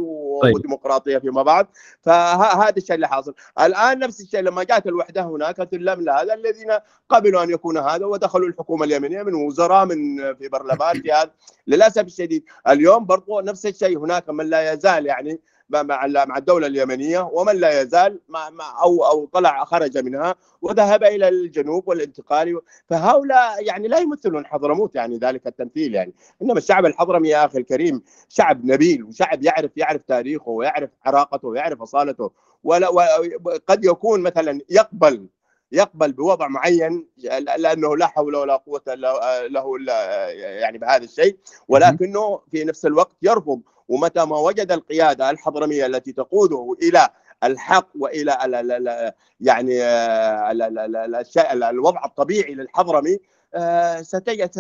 [0.41, 0.55] طيب.
[0.55, 1.67] وديمقراطية فيما بعد.
[2.01, 3.33] فهذا الشيء اللي حاصل.
[3.59, 6.71] الآن نفس الشيء لما جاءت الوحدة هناك سلم لهذا الذين
[7.09, 9.95] قبلوا أن يكون هذا ودخلوا الحكومة اليمنية من وزراء من
[10.35, 11.31] في برلمان في هذا.
[11.67, 17.29] للأسف الشديد اليوم برضو نفس الشيء هناك من لا يزال يعني مع مع الدولة اليمنية
[17.33, 18.49] ومن لا يزال مع
[18.83, 22.61] أو أو طلع خرج منها وذهب إلى الجنوب والانتقال.
[22.89, 26.13] فهؤلاء يعني لا يمثلون حضرموت يعني ذلك التمثيل يعني.
[26.41, 31.81] إنما الشعب الحضرمي يا أخي الكريم شعب نبيل وشعب يعرف يعرف تاريخه ويعرف عراقته ويعرف
[31.81, 32.31] أصالته
[32.63, 35.27] ولا وقد يكون مثلا يقبل
[35.71, 37.07] يقبل بوضع معين
[37.57, 41.37] لأنه لا حول ولا قوة له إلا يعني بهذا الشيء.
[41.67, 47.09] ولكنه في نفس الوقت يرفض ومتى ما وجد القيادة الحضرمية التي تقوده إلى
[47.43, 48.37] الحق وإلى
[49.39, 49.83] يعني
[51.21, 53.17] الشيء الوضع الطبيعي للحضرمي
[53.53, 54.01] آه،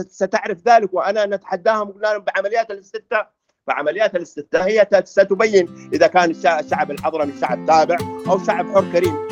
[0.07, 3.31] ستعرف ذلك وأنا نتحداهم بعمليات الاستفتاء
[3.67, 9.25] فعمليات الاستفتاء هي ستبين إذا كان الشعب الحضرمي شعب تابع أو شعب حر كريم.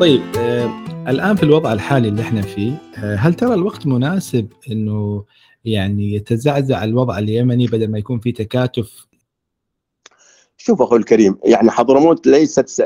[0.00, 5.24] طيب آه الآن في الوضع الحالي اللي إحنا فيه آه، هل ترى الوقت مناسب إنه
[5.64, 9.06] يعني يتزعزع الوضع اليمني بدل ما يكون في تكاتف؟
[10.56, 12.80] شوف أخوي الكريم يعني حضرموت ليست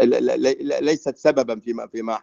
[0.80, 2.18] ليست سببا فيما فيما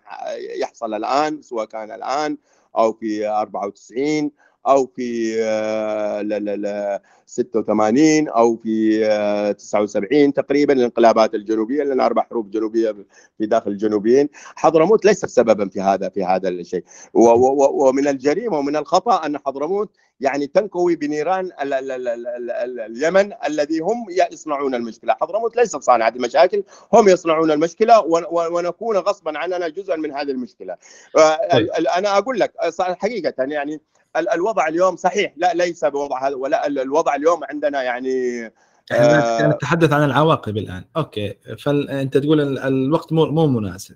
[0.61, 2.37] يحصل الآن سواء كان الآن
[2.77, 4.31] أو في 94
[4.67, 11.99] أو في آه، لا لا لا 86 أو في آه، 79 تقريبا الانقلابات الجنوبية لأن
[11.99, 12.91] أربع حروب جنوبية
[13.37, 16.83] في داخل الجنوبيين حضرموت ليست سببا في هذا في هذا الشيء.
[17.13, 22.79] ومن الجريمة ومن الخطأ أن حضرموت يعني تنكوي بنيران ال- ال- ال- ال- ال- ال-
[22.79, 25.13] اليمن الذي هم يصنعون المشكلة.
[25.21, 30.31] حضرموت ليست صانعه المشاكل هم يصنعون المشكلة ون- ون- ونكون غصبا عننا جزءا من هذه
[30.31, 30.75] المشكلة.
[31.17, 31.19] آه،
[31.57, 33.81] ال- أنا أقول لك آه، حقيقة يعني
[34.15, 35.33] الوضع اليوم صحيح.
[35.37, 38.45] لا ليس بوضع هذا ولا ال- الوضع اليوم عندنا يعني
[38.91, 40.83] إحنا آه، نتحدث عن العواقب الآن.
[40.97, 41.33] أوكي.
[41.59, 43.95] فانت تقول ال- الوقت مو مو مناسب.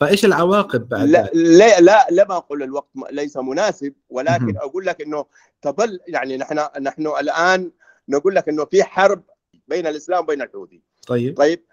[0.00, 4.56] فإيش العواقب بعد؟ لا؟ لا لا لما أقول الوقت ليس مناسب ولكن.
[4.56, 5.24] أقول لك إنه
[5.62, 7.70] تظل يعني نحن نحن الآن
[8.08, 9.22] نقول لك إنه في حرب
[9.68, 11.36] بين الإسلام وبين الحوثي طيب.
[11.36, 11.64] طيب.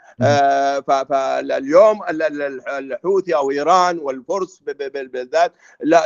[0.82, 4.62] فاليوم ال- ال- الحوثي أو إيران والفرس
[4.94, 5.54] بالذات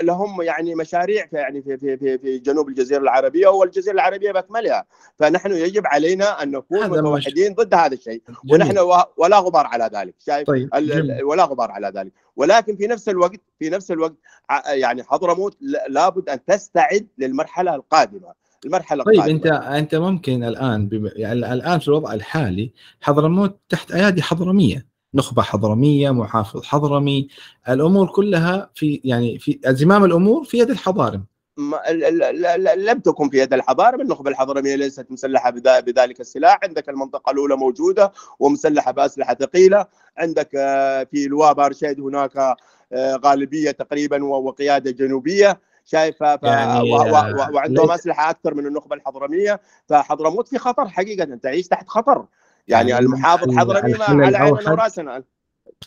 [0.02, 4.86] لهم يعني مشاريع في يعني في في في, في جنوب الجزيرة العربية والجزيرة العربية بأكملها.
[5.20, 8.22] فنحن يجب علينا أن نكون متوحدين ضد هذا الشيء.
[8.46, 8.62] جميل.
[8.62, 10.70] ونحن ولا غبار على ذلك شايف؟ طيب
[11.24, 12.12] ولا غبار على ذلك.
[12.36, 14.14] ولكن في نفس الوقت في نفس الوقت
[14.68, 15.58] يعني حضرموت
[15.90, 18.41] لابد أن تستعد للمرحلة القادمة.
[18.66, 19.36] المرحلة طيب القادمة.
[19.36, 21.10] انت أنت ممكن الآن بم...
[21.16, 22.72] يعني الآن في الوضع الحالي
[23.02, 27.28] حضرموت تحت أيادي حضرمية نخبة حضرمية محافظ حضرمي
[27.70, 31.26] الأمور كلها في يعني في زمام الأمور في يد الحضارم.
[32.78, 36.60] لم تكن في يد الحضارة النخبة الحضرمية ليست مسلحة بذلك السلاح.
[36.64, 39.86] عندك المنطقة الأولى موجودة ومسلحة بأسلحة ثقيلة.
[40.18, 42.38] عندك آه، في لواء بارشيد هناك
[42.94, 45.60] آه، غالبية تقريبا وقيادة جنوبية.
[45.86, 46.44] شايفة ف...
[46.44, 46.96] يعني، و...
[46.96, 46.98] و...
[46.98, 47.56] آه، و...
[47.56, 52.26] وعندهم ليس- أسلحة أكثر من النخبة الحضرمية فحضرموت في خطر حقيقة تعيش تحت خطر.
[52.68, 55.24] يعني, يعني المحافظ الحضرمي على عيننا وراسنا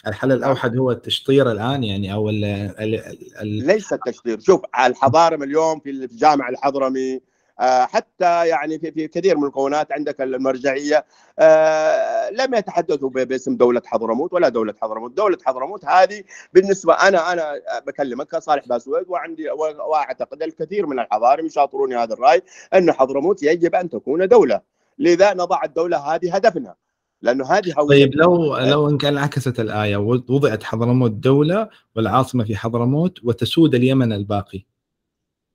[0.06, 2.94] الحل الأوحد هو التشطير الآن يعني أو ال ال
[3.40, 4.40] ال ليس التشطير.
[4.40, 7.20] شوف الحضارم اليوم في الجامع الحضرمي
[7.60, 11.04] حتى يعني في كثير من المكونات عندك المرجعية
[11.38, 17.52] آه، لم يتحدثوا باسم دولة حضرموت ولا دولة حضرموت، دولة حضرموت هذه بالنسبة أنا أنا
[17.86, 19.50] بكلمك كصالح باسويد وعندي
[19.90, 22.42] وأعتقد الكثير من الحضارم يشاطروني هذا الرأي
[22.74, 24.60] أن حضرموت يجب أن تكون دولة،
[24.98, 26.74] لذا نضع الدولة هذه هدفنا.
[27.22, 33.24] لأنه هذه طيب لو لو ان كان انعكست الايه ووضعت حضرموت دولة والعاصمة في حضرموت
[33.24, 34.64] وتسود اليمن الباقي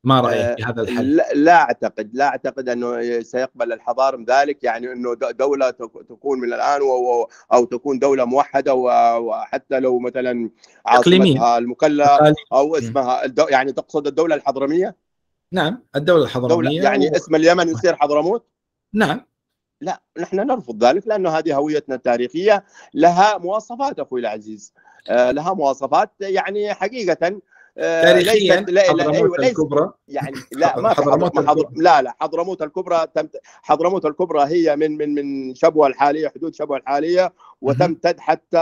[0.04, 4.64] ما رأيك في هذا الحل؟ لا, لا أعتقد لا أعتقد أنه سيقبل الحضارم ذلك.
[4.64, 6.82] يعني أنه دولة تك- تكون من الآن
[7.54, 10.50] أو تكون دولة موحدة و- وحتى لو مثلا.
[10.86, 12.34] عاصمتها المكلا.
[12.54, 14.96] أو اسمها يعني تقصد الدولة الحضرمية؟
[15.52, 17.16] نعم الدولة دولة الحضرميه يعني و...
[17.16, 18.46] اسم اليمن يصير حضرموت؟
[18.94, 19.22] نعم.
[19.82, 24.74] لا نحن نرفض ذلك لأنه هذه هويتنا التاريخية لها مواصفات أخوي العزيز.
[25.10, 27.28] آه، لها مواصفات يعني حقيقة.
[27.28, 27.40] آه،
[27.80, 29.92] تاريخيا ليست لا لا حضرموت أيوة الكبرى.
[30.08, 31.48] يعني لا ما حضرموت حضر...
[31.48, 31.70] حضر...
[31.76, 33.28] لا لا حضرموت الكبرى تم
[33.62, 38.58] حضرموت الكبرى هي من من من شبوة الحالية حدود شبوة الحالية وتمتد حتى.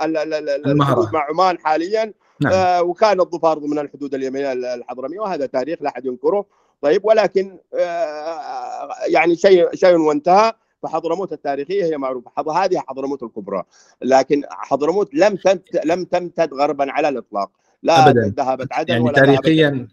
[0.00, 2.12] الحدود مع عمان حاليا.
[2.40, 2.52] نعم.
[2.52, 6.44] آه وكان الظفار ضمن الحدود اليمنية الحضرمية وهذا تاريخ لا أحد ينكره.
[6.82, 12.30] طيب ولكن آه يعني شيء شيء وانتهى فحضرموت التاريخية هي معروفة.
[12.36, 12.48] حض...
[12.48, 13.62] هذه حضرموت الكبرى.
[14.02, 15.84] لكن حضرموت لم تمت...
[15.84, 17.50] لم تمتد غربا على الإطلاق.
[17.82, 18.34] لا أبداً.
[18.36, 19.88] ذهبت عدن يعني ولا تاريخيا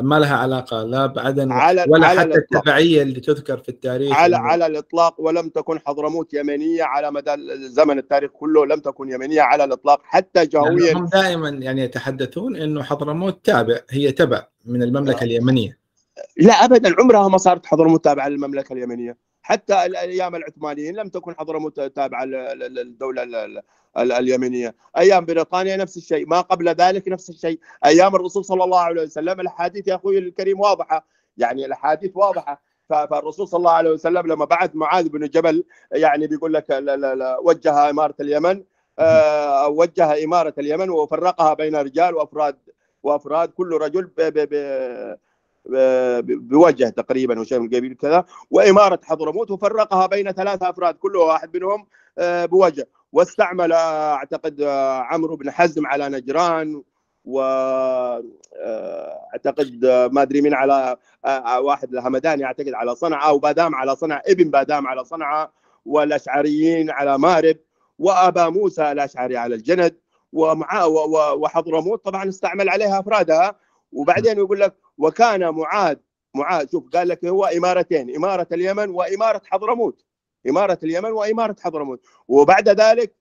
[0.00, 2.56] ما لها علاقة لا بعدن على ولا على حتى الإطلاق.
[2.58, 4.12] التبعية اللي تذكر في التاريخ.
[4.16, 7.34] على إنه- على الإطلاق ولم تكن حضرموت يمنيه على مدى
[7.68, 10.00] زمن التاريخ كله لم تكن يمنيه على الإطلاق.
[10.04, 15.78] حتى يعني جهويا هم دائما يعني يتحدثون إنه حضرموت تابع هي تبع من المملكة اليمنية.
[16.36, 16.94] لا ابدا.
[17.00, 19.16] عمرها ما صارت حضرموت تابعة للمملكة اليمنية.
[19.42, 23.24] حتى الأيام العثمانيين لم تكن حضرموت تابعة لل- لل- للدولة
[24.02, 24.74] اليمنية.
[24.98, 27.58] أيام بريطانيا نفس الشيء ما قبل ذلك نفس الشيء.
[27.84, 31.06] أيام الرسول صلى الله عليه وسلم الاحاديث يا أخوي الكريم واضحة.
[31.36, 32.62] يعني الأحاديث واضحة.
[32.88, 37.14] فالرسول صلى الله عليه وسلم لما بعث معاذ بن جبل يعني بيقول لك لا لا
[37.14, 38.62] لا وجه إمارة اليمن
[38.98, 42.56] آه، وجه إمارة اليمن وفرقها بين رجال وأفراد
[43.02, 44.54] وأفراد كل رجل ب ب ب
[45.66, 48.24] ب- بوجه تقريبا وشيء من القبيل كذا.
[48.50, 51.86] وإمارة حضرموت وفرقها بين ثلاثة أفراد كل واحد منهم
[52.18, 52.88] آه، بوجه.
[53.12, 56.82] واستعمل آه، أعتقد آه، عمرو بن حزم على نجران
[57.24, 58.24] واعتقد
[60.12, 64.50] ما أدري مين على آه، آه، واحد الهمداني أعتقد على صنعاء وبادام على صنعاء ابن
[64.50, 65.50] بادام على صنعاء
[65.84, 67.56] والأشعريين على مارب
[67.98, 69.96] وأبا موسى الأشعري على الجند
[70.32, 70.84] ومع
[71.34, 73.56] وحضرموت طبعا استعمل عليها أفرادها.
[73.92, 75.96] وبعدين يقول لك وكان معاذ
[76.34, 80.04] معاذ شوف قال لك هو إمارتين إمارة اليمن وإمارة حضرموت
[80.48, 82.00] إمارة اليمن وإمارة حضرموت.
[82.28, 83.14] وبعد ذلك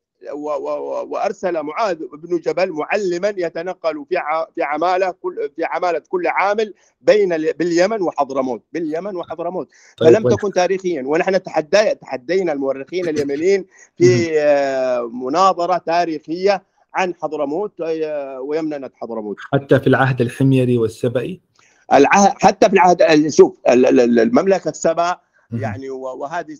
[1.08, 4.16] وأرسل معاذ بن جبل معلما يتنقل في
[4.56, 8.64] في عمالة كل في عمالة كل عامل بين باليمن وحضرموت.
[8.74, 9.70] باليمن وحضرموت.
[9.98, 11.04] طيب فلم تكن تاريخيا.
[11.06, 13.66] ونحن تحدي تحدينا المؤرخين اليمنيين
[13.98, 16.64] في آه، مناظرة تاريخية
[16.94, 19.38] عن حضرموت آه، ويمننه حضرموت.
[19.54, 21.42] حتى في العهد الحميري والسبئي؟
[21.94, 26.58] العهد حتى في العهد شوف المملكة السبأ يعني وهذه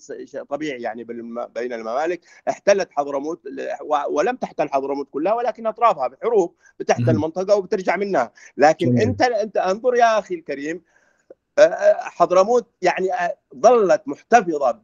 [0.50, 1.04] طبيعي يعني
[1.54, 2.22] بين الممالك.
[2.50, 3.42] احتلت حضرموت
[4.10, 8.32] ولم تحتل حضرموت كلها ولكن أطرافها بحروب بتحتل المنطقة وبترجع منها.
[8.58, 10.82] لكن أنت أنت انظر يا أخي الكريم
[12.00, 13.10] حضرموت يعني
[13.58, 14.80] ظلت محتفظة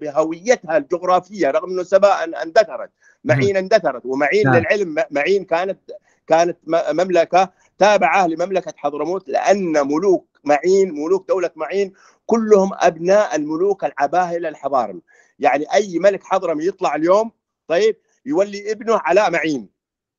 [0.00, 2.90] بهويتها الجغرافية رغم إنه سبا اندثرت
[3.24, 4.56] معين اندثرت ومعين نعم.
[4.56, 5.78] للعلم معين كانت
[6.26, 11.92] كانت مملكة تابعة لمملكة حضرموت لأن ملوك معين ملوك دولة معين
[12.26, 15.02] كلهم أبناء الملوك العباهلة الحضارم.
[15.38, 17.30] يعني أي ملك حضرمي يطلع اليوم
[17.68, 19.68] طيب يولي ابنه علاء معين.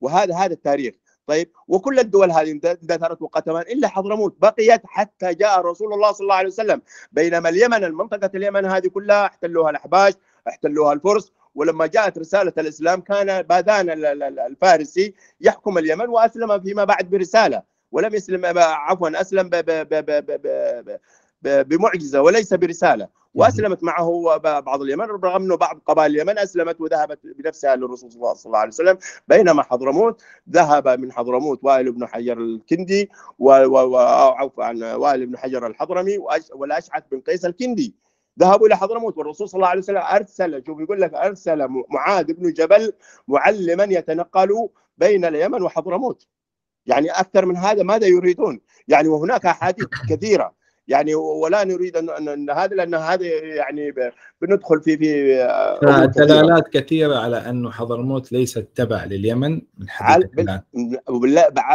[0.02, 0.96] وهذا هذا التاريخ.
[1.28, 4.36] طيب وكل الدول هذه اندثرت وقتما إلا حضرموت.
[4.40, 9.26] بقيت حتى جاء رسول الله صلى الله عليه وسلم بينما اليمن المنطقة اليمن هذه كلها
[9.26, 10.14] احتلوها الأحباش
[10.48, 11.32] احتلوها الفرس.
[11.56, 13.90] ولما جاءت رسالة الإسلام كان باذان
[14.40, 17.73] الفارسي يحكم اليمن وأسلم فيما بعد برسالة.
[17.94, 21.00] ولم يسلم عفوا أسلم ب ب ب ب
[21.42, 23.08] ب بمعجزة وليس برسالة.
[23.34, 28.58] وأسلمت معه بعض اليمن رغم إنه بعض قبائل اليمن أسلمت وذهبت بنفسها للرسول صلى الله
[28.58, 28.98] عليه وسلم.
[29.28, 36.18] بينما حضرموت ذهب من حضرموت وائل بن حجر الكندي وعفوا عن وائل بن حجر الحضرمي
[36.54, 37.96] والأشعث بن قيس الكندي.
[38.40, 42.54] ذهبوا إلى حضرموت والرسول صلى الله عليه وسلم أرسل شوف يقول لك أرسل معاذ بن
[42.54, 42.94] جبل
[43.28, 46.28] معلما يتنقل بين اليمن وحضرموت.
[46.86, 50.64] يعني أكثر من هذا ماذا يريدون؟ يعني وهناك أحاديث كثيرة.
[50.88, 53.94] يعني ولا نريد ان, هذا لأن هذا يعني
[54.42, 57.16] بندخل في في آه، دلالات كثيرة.
[57.16, 60.30] على انه حضرموت ليست تبع لليمن من حديث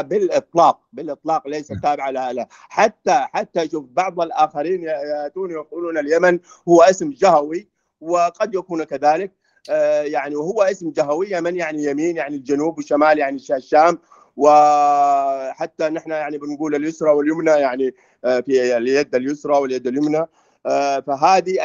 [0.02, 6.38] بالإطلاق بالإطلاق ليست تابعه لها حتى حتى شوف بعض الآخرين يأتون يقولون اليمن
[6.68, 7.68] هو اسم جهوي
[8.00, 9.32] وقد يكون كذلك.
[9.70, 13.98] آه، يعني وهو اسم جهوي يمن يعني يمين يعني الجنوب وشمال يعني الشام
[14.39, 20.26] وحتى نحن يعني بنقول اليسرى واليمنى يعني آه، في اليد اليسرى واليد اليمنى.
[20.66, 21.57] آه، فهذه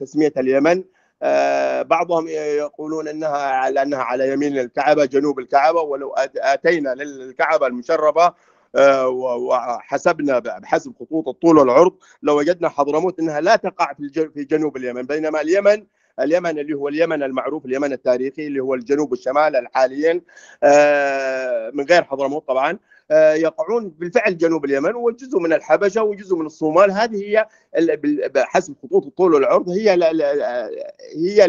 [0.00, 0.84] تسمية اليمن.
[1.22, 5.80] آه، بعضهم يقولون إنها لأنها على يمين الكعبة جنوب الكعبة.
[5.80, 8.34] ولو آتينا للكعبة المشرفة
[9.08, 11.92] وحسبنا بحسب خطوط الطول والعرض
[12.22, 13.92] لو وجدنا حضرموت إنها لا تقع
[14.34, 15.02] في جنوب اليمن.
[15.02, 15.86] بينما اليمن
[16.20, 20.22] اليمن اللي هو اليمن المعروف اليمن التاريخي اللي هو الجنوب والشمال الحاليين
[20.62, 22.78] آه، من غير حضرموت طبعا.
[23.10, 26.90] آه، يقعون بالفعل جنوب اليمن وجزء من الحبشة وجزء من الصومال.
[26.90, 27.46] هذه هي
[28.36, 29.90] حسب خطوط الطول والعرض هي
[31.16, 31.44] هي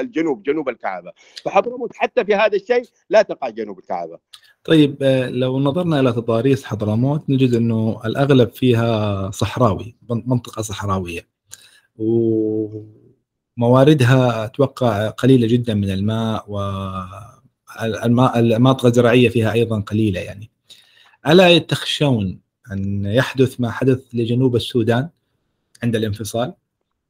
[0.00, 1.12] الجنوب جنوب الكعبة.
[1.44, 4.18] فحضرموت حتى في هذا الشيء لا تقع جنوب الكعبة.
[4.64, 11.20] طيب آه، لو نظرنا إلى تضاريس حضرموت نجد إنه الأغلب فيها صحراوي منطقة صحراوية.
[11.98, 12.99] و
[13.60, 20.50] مواردها أتوقع قليلة جدا من الماء والمناطق الزراعيه فيها أيضا قليلة يعني.
[21.26, 22.40] ألا تخشون
[22.72, 25.08] أن يحدث ما حدث لجنوب السودان
[25.82, 26.54] عند الانفصال؟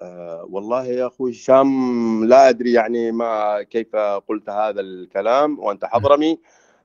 [0.02, 3.96] أه والله يا أخوي الشام لا أدري يعني ما كيف
[4.28, 6.38] قلت هذا الكلام وأنت حضرمي.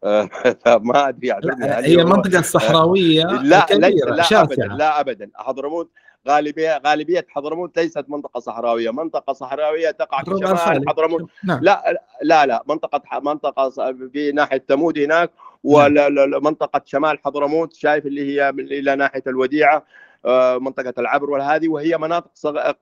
[0.04, 0.30] أه
[0.90, 5.30] ما أدري يعني هي منطقة صحراوية لا لا ابدا لا ابدا.
[5.36, 5.92] حضرموت
[6.28, 11.30] غالبيه غالبية حضرموت ليست منطقة صحراوية، منطقة صحراوية تقع في شمال حضرموت.
[11.44, 11.60] نعم.
[11.62, 12.64] لا لا لا.
[12.68, 13.70] منطقة منطقة
[14.14, 15.32] في ناحية ثمود هناك
[15.64, 19.86] ومنطقه شمال حضرموت شايف اللي هي إلى ناحية الوديعة.
[20.62, 22.32] منطقة العبر وهذه وهي مناطق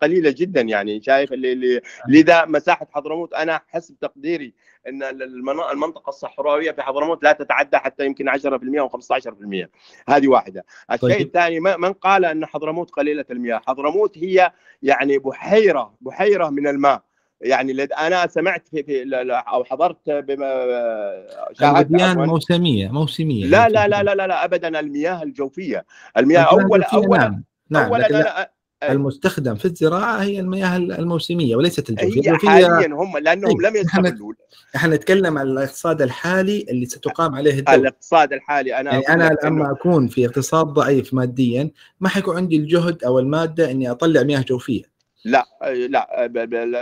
[0.01, 1.01] قليلة جدا يعني.
[1.01, 1.81] شايف اللي, اللي نعم.
[2.07, 3.33] لذا مساحة حضرموت.
[3.33, 4.53] أنا حسب تقديري
[4.87, 5.03] إن
[5.71, 9.69] المنطقة الصحراوية في حضرموت لا تتعدى حتى يمكن 10% أو 15%
[10.09, 10.65] هذه واحدة.
[10.91, 11.21] الشيء طيب.
[11.21, 13.61] الثاني من قال أن حضرموت قليلة المياه.
[13.67, 14.51] حضرموت هي
[14.83, 17.01] يعني بحيرة بحيرة من الماء.
[17.43, 20.47] يعني أنا سمعت في, في أو حضرت بما
[21.53, 25.85] شاهدت موسمية موسمية لا لا لا لا لا, لا ابدا المياه الجوفية.
[26.17, 27.43] المياه اول اولا نعم.
[27.69, 27.85] نعم.
[27.85, 28.49] اولا أنا
[28.89, 32.31] المستخدم في الزراعة هي المياه الموسمية وليست الجوفية.
[32.31, 34.33] هي حاليا هم لأنهم لم يستغلوا
[34.75, 37.77] إحنا نتكلم عن الاقتصاد الحالي اللي ستقام عليه الدولة.
[37.77, 43.03] الاقتصاد الحالي أنا يعني أنا لما أكون في اقتصاد ضعيف ماديا ما حيكون عندي الجهد
[43.03, 44.92] أو المادة إني أطلع مياه جوفية.
[45.25, 46.25] لا لا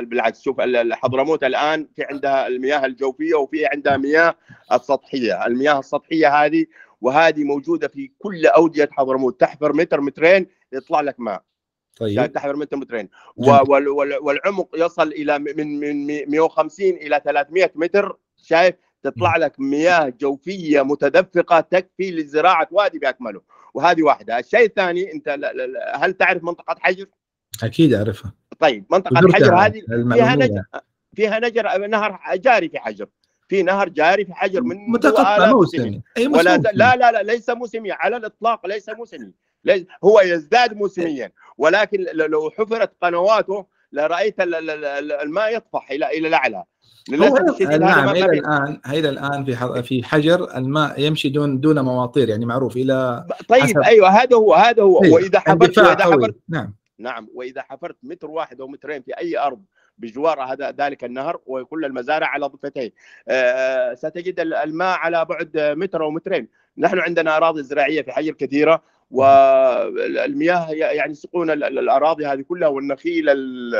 [0.02, 0.42] بالعكس.
[0.42, 0.62] شوف
[0.92, 4.36] حضرموت الآن في عندها المياه الجوفية وفي عندها مياه
[4.74, 6.66] السطحية، المياه السطحية هذه
[7.02, 9.42] وهذه موجودة في كل أودية حضرموت.
[9.42, 11.44] تحفر متر مترين يطلع لك ماء.
[11.98, 12.32] طيب.
[12.34, 13.10] تحفر متر مترين.
[13.38, 18.18] والعمق يصل إلى من من 150 إلى 300 متر.
[18.38, 23.42] شايف؟ تطلع لك مياه جوفية متدفقة تكفي لزراعة وادي بأكمله.
[23.74, 24.40] وهذه واحدة.
[24.40, 25.30] الشيء الثاني أنت
[25.96, 27.06] هل تعرف منطقة حجر؟
[27.64, 28.34] أكيد أعرفها.
[28.60, 29.82] طيب منطقة وزرتها حجر هذه
[30.16, 30.36] فيها.
[30.36, 30.64] نجر
[31.16, 33.06] فيها نجر نهر جاري في حجر.
[33.48, 35.52] في نهر جاري في حجر من متقطع.
[35.52, 36.72] موسمي أي ولا موسمي.
[36.74, 39.32] لا لا لا ليس موسمي على الإطلاق ليس موسمي
[39.66, 46.18] ليس هو يزداد موسميا ولكن لو حفرت قنواته لرأيت ال- ال- ال- الماء يطفح إلى
[46.18, 46.64] إلى الأعلى.
[47.10, 52.30] للأسف نعم إلى الآن إلى الآن في ح- في حجر الماء يمشي دون دون مواطير
[52.30, 55.04] يعني معروف إلى طيب حسب- أيوه هذا هو هذا هو.
[55.04, 55.96] إيه، وإذا حفرت وإذا.
[56.04, 56.74] حفرت نعم.
[57.02, 59.62] نعم وإذا حفرت متر واحد أو مترين في أي أرض
[59.98, 62.94] بجوار هذا ذلك النهر وكل المزارع على ضفتيه
[63.28, 66.48] آه، ستجد ال- الماء على بعد متر أو مترين.
[66.78, 72.68] نحن عندنا أراضي زراعية في حجر كثيره والمياه يعني يسقون ال- ال- الأراضي هذه كلها
[72.68, 73.76] والنخيل ال-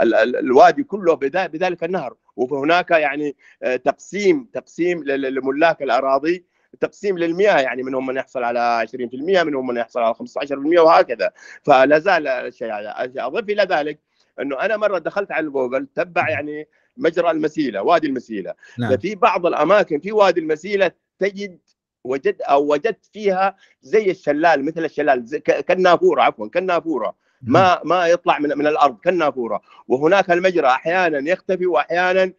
[0.00, 2.16] ال- ال- الوادي كله بذلك النهر.
[2.36, 6.44] وهناك يعني آه، تقسيم تقسيم لملاك الأراضي.
[6.80, 8.98] تقسيم للمياه يعني منهم من يحصل على 20%
[9.44, 11.30] منهم من يحصل على 15% وهكذا.
[11.62, 12.94] فلا زال الشيء هذا
[13.26, 13.98] أضيف إلى ذلك
[14.40, 18.54] إنه أنا مرة دخلت على جوجل تبع يعني مجرى المسيلة وادي المسيلة.
[18.78, 18.96] نعم.
[18.96, 21.58] ففي بعض الأماكن في وادي المسيلة تجد
[22.04, 28.58] وجد أو وجدت فيها زي الشلال مثل الشلال كالنافوره عفوا كالنافوره ما ما يطلع من
[28.58, 32.32] من الأرض كالنافوره وهناك المجرى أحيانا يختفي واحيانا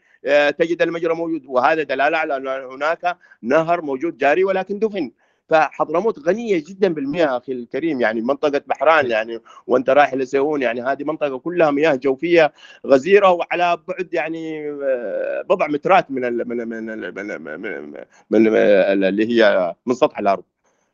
[0.59, 1.43] تجد المجرى موجود.
[1.45, 5.11] وهذا دلالة على أن هناك نهر موجود جاري ولكن دفن.
[5.49, 8.01] فحضرموت غنية جدا بالمياه أخي الكريم.
[8.01, 12.53] يعني منطقة بحران يعني وأنت رايح لسيئون يعني هذه منطقة كلها مياه جوفية
[12.88, 18.05] غزيرة وعلى بعد يعني آه، بضع مترات من ال من من ال من, من, من,
[18.30, 20.43] من اللي هي من سطح الأرض.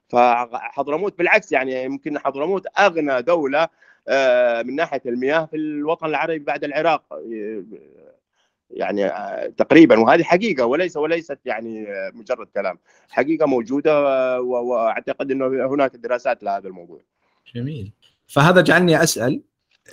[0.10, 3.68] فحضرموت بالعكس يعني يمكن حضرموت أغنى دولة
[4.08, 7.04] آه، من ناحية المياه في الوطن العربي بعد العراق.
[7.14, 7.64] آه،
[8.72, 12.80] يعني آه، تقريبا وهذه حقيقة وليس وليست يعني آه، مجرد كلام.
[13.10, 14.02] حقيقة موجودة
[14.42, 17.02] وأعتقد إنه هناك دراسات لهذا الموضوع.
[17.56, 17.92] جميل.
[18.28, 19.42] فهذا جعلني أسأل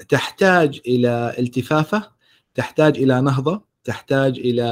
[0.09, 2.11] تحتاج إلى التفافة؟
[2.55, 4.65] تحتاج إلى نهضة؟ تحتاج إلى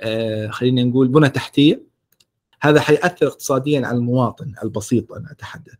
[0.00, 1.82] آه، خلينا نقول بنى تحتية؟
[2.60, 5.74] هذا حيأثر اقتصاديا على المواطن البسيط أنا أتحدث.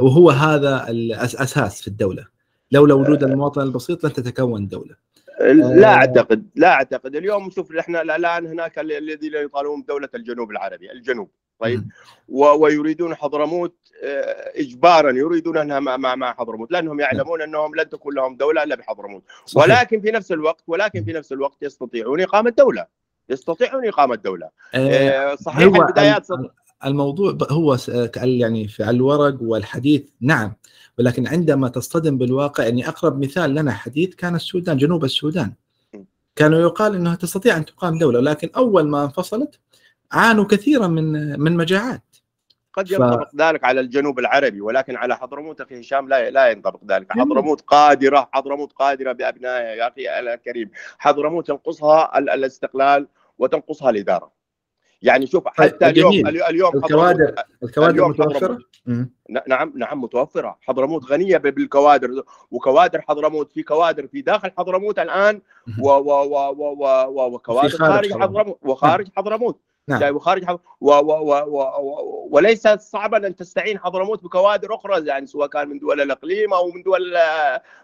[0.00, 2.26] وهو هذا الاساس في الدولة.
[2.72, 4.94] لولا وجود المواطن البسيط لن تتكون دولة.
[5.40, 7.16] لا أعتقد لا أعتقد.
[7.16, 11.30] اليوم شوف إحنا الآن هناك ال- الذين يطالبون بدوله الجنوب العربي الجنوب.
[11.60, 11.88] طيب؟
[12.28, 18.14] ويريدون حضرموت آه، اجبارا يريدون أنها مع مع مع حضرموت لأنهم يعلمون أنهم لن تكون
[18.14, 19.22] لهم دولة إلا بحضرموت.
[19.54, 22.86] ولكن في نفس الوقت ولكن في نفس الوقت يستطيعون إقامة دولة.
[23.28, 24.48] يستطيعون إقامة دولة.
[24.74, 26.50] آه، آه، صحيح البدايات ال-
[26.84, 27.76] الموضوع هو
[28.16, 30.02] يعني في الورق والحديث.
[30.20, 30.54] نعم.
[30.98, 35.52] ولكن عندما تصطدم بالواقع يعني أقرب مثال لنا حديث كان السودان جنوب السودان.
[36.36, 39.58] كانوا يقال انها تستطيع أن تقام دولة ولكن أول ما انفصلت
[40.12, 42.02] عانوا كثيرا من من مجاعات.
[42.72, 46.80] قد ف- ينطبق ذلك على الجنوب العربي ولكن على حضرموت أخي هشام لا لا ينطبق
[46.88, 47.12] ذلك.
[47.12, 50.70] حضرموت قادرة حضرموت قادرة بأبنائها يا أخي الكريم.
[50.98, 54.37] حضرموت تنقصها ال- الاستقلال وتنقصها الإدارة.
[55.02, 56.28] يعني شوف حتى طيب، اليوم جميل.
[56.28, 58.58] اليو- اليوم الكوادر الكوادر اليوم متوفرة؟
[59.48, 60.58] نعم نعم متوفرة.
[60.60, 65.40] حضرموت غنية بالكوادر وكوادر حضرموت في كوادر في داخل حضرموت الآن
[65.80, 68.22] و و و و و و وكوادر خارج حضرموت.
[68.28, 69.60] حضرموت وخارج حضرموت.
[69.88, 70.02] نعم.
[70.02, 70.60] يعني وخارج حض...
[70.80, 70.90] و...
[70.90, 71.12] و...
[71.12, 71.34] و...
[71.48, 72.28] و...
[72.30, 76.82] وليس صعبا أن تستعين حضرموت بكوادر أخرى يعني سواء كان من دول الإقليم أو من
[76.82, 77.16] دول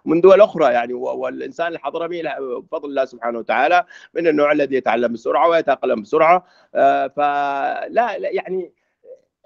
[0.04, 0.92] من دول أخرى يعني.
[0.94, 3.84] والإنسان الحضرمي بفضل الله سبحانه وتعالى
[4.14, 8.72] من النوع الذي يتعلم بسرعة ويتأقلم بسرعة آه، فلا لا يعني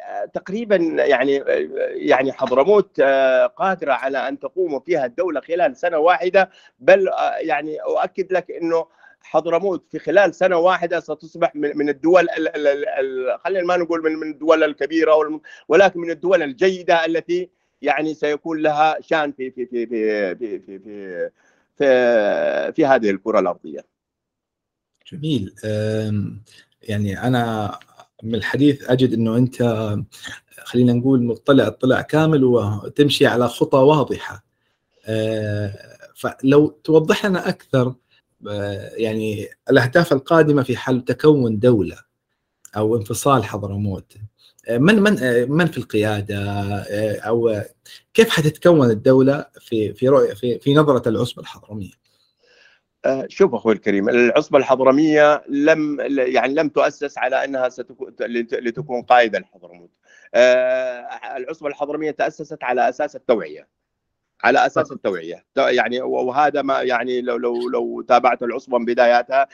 [0.01, 1.45] آه، تقريبا يعني
[1.91, 8.33] يعني حضرموت آه، قادرة على أن تقوم فيها الدولة خلال سنة واحدة بل يعني أؤكد
[8.33, 8.87] لك إنه
[9.31, 13.77] حضرموت في خلال سنة واحدة ستصبح من من الدول ال- ال- ال- ال- خلينا ما
[13.77, 17.51] نقول من من الدول الكبيرة ولكن من الدول الجيدة التي
[17.83, 21.31] يعني سيكون لها شان في في في في في في في,
[21.79, 23.85] في, في هذه الكرة الأرضية.
[25.13, 25.55] جميل
[26.83, 27.79] يعني أنا
[28.23, 29.63] من الحديث أجد إنه أنت
[30.65, 34.45] خلينا نقول مطلع اطلاع كامل وتمشي على خطى واضحة
[35.07, 35.73] أه،
[36.17, 37.95] فلو توضح لنا أكثر
[38.97, 41.97] يعني الأهداف القادمة في حال تكون دولة
[42.77, 44.13] أو انفصال حضرموت
[44.69, 46.39] أه، من من أه، من في القيادة؟
[47.19, 47.61] أو
[48.15, 51.91] كيف حتتكون الدولة في في رؤيه في, في نظرة العصبة الحضرمية؟
[53.05, 59.03] آه، شوف أخوي الكريم العصبة الحضرمية لم يعني لم تؤسس على أنها ستكون لت- لتكون
[59.03, 59.91] قائده الحضرموت
[61.37, 63.69] العصبة الحضرمية تأسست على أساس التوعية.
[64.45, 65.45] على أساس التوعية.
[65.57, 69.49] يعني وهذا ما يعني لو لو لو تابعت العصبة من بداياتها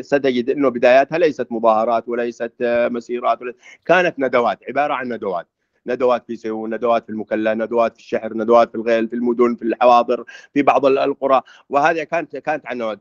[0.00, 2.52] ستجد إنه بداياتها ليست مظاهرات وليست
[2.90, 3.38] مسيرات
[3.86, 5.46] كانت ندوات عبارة عن ندوات.
[5.86, 9.62] ندوات في سيون ندوات في المكلا ندوات في الشحر ندوات في الغيل في المدن في
[9.62, 11.42] الحواضر في بعض القرى.
[11.68, 12.98] وهذه كانت كانت عن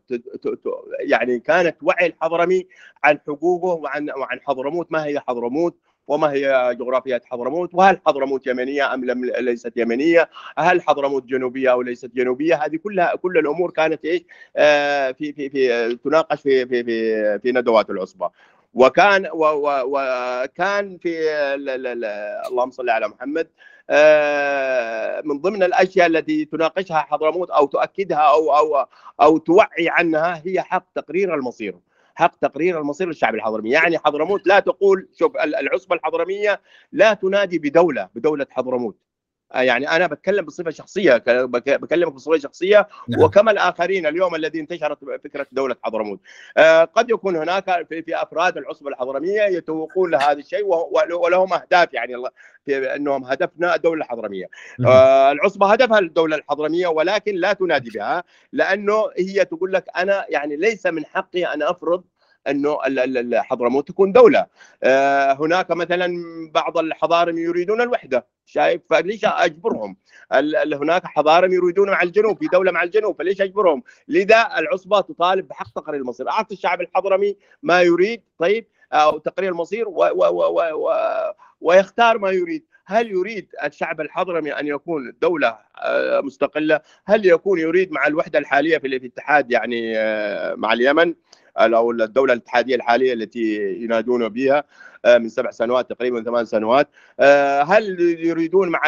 [1.00, 2.68] يعني كانت وعي الحضرمي
[3.04, 4.92] عن حقوقه وعن وعن حضرموت.
[4.92, 5.78] ما هي حضرموت؟
[6.10, 11.82] وما هي جغرافية حضرموت وهل حضرموت يمنية أم لم ليست يمنية؟ هل حضرموت جنوبية أو
[11.82, 14.22] ليست جنوبية؟ هذه كلها كل الأمور كانت إيش؟
[14.56, 18.30] آه، في في في تناقش في في في, في ندوات العصبة.
[18.74, 21.20] وكان وكان في
[22.48, 23.48] اللهم صل على محمد
[23.90, 28.86] آه، من ضمن الأشياء التي تناقشها حضرموت أو تؤكدها أو أو
[29.22, 31.76] أو توعي عنها هي حق تقرير المصير.
[32.20, 33.70] حق تقرير المصير للشعب الحضرمي.
[33.70, 36.62] يعني حضرموت لا تقول شوف العصبة الحضرمية
[36.92, 38.98] لا تنادي بدولة بدولة حضرموت.
[39.54, 43.22] يعني أنا بتكلم بصفة شخصية بكلمك بصفة شخصية نعم.
[43.22, 46.20] وكما الاخرين اليوم الذي انتشرت فكرة دولة حضرموت
[46.58, 50.66] آه، قد يكون هناك في, في أفراد العصبة الحضرمية يتوقون لهذا الشيء
[51.12, 52.14] ولهم أهداف يعني
[52.66, 54.46] في أنهم هدفنا الدولة الحضرمية
[54.80, 54.92] نعم.
[54.92, 58.24] آه، العصبة هدفها الدولة الحضرمية ولكن لا تنادي بها
[58.54, 62.04] لأنه هي تقول لك أنا يعني ليس من حقي أن أفرض
[62.48, 62.78] أنه
[63.36, 64.46] حضرموت تكون دولة.
[64.84, 66.14] آه، هناك مثلا
[66.54, 69.98] بعض الحضارم يريدون الوحدة شايف؟ فليش أجبرهم؟
[70.74, 75.72] هناك حضارم يريدون مع الجنوب في دولة مع الجنوب فليش أجبرهم؟ لذا العصبة تطالب بحق
[75.72, 76.30] تقرير المصير.
[76.30, 80.92] أعطي الشعب الحضرمي ما يريد طيب أو تقرير المصير و و و و
[81.62, 82.66] ويختار ما يريد.
[82.86, 88.78] هل يريد الشعب الحضرمي أن يكون دولة آه، مستقلة؟ هل يكون يريد مع الوحدة الحالية
[88.78, 91.14] في الاتحاد يعني آه، مع اليمن؟
[91.60, 94.64] أو الدولة الاتحادية الحالية التي ينادون بها
[95.06, 96.90] آه، من سبع سنوات تقريبا ثمان سنوات.
[97.20, 98.82] آه، هل يريدون مع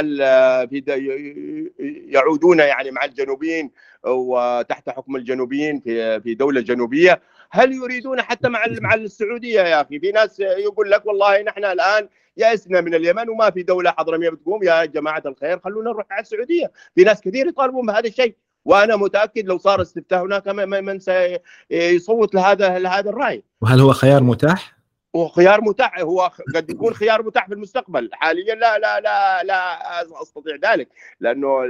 [2.09, 3.71] يعودون يعني مع الجنوبيين
[4.03, 9.99] وتحت حكم الجنوبيين في في دولة جنوبية؟ هل يريدون حتى مع مع السعودية يا أخي؟
[9.99, 12.07] في ناس يقول لك والله نحن الآن
[12.37, 16.71] يأسنا من اليمن وما في دولة حضرمية بتقوم يا جماعة الخير خلونا نروح على السعودية.
[16.95, 18.35] في ناس كثير يطالبون بهذا الشيء.
[18.65, 24.80] وأنا متأكد لو صار استفتاء هناك من سيصوت لهذا لهذا الرأي وهل هو خيار متاح؟
[25.13, 28.09] وخيار متاح هو قد يكون خيار متاح في المستقبل.
[28.13, 30.87] حاليا لا لا لا لا أستطيع ذلك
[31.19, 31.63] لأنه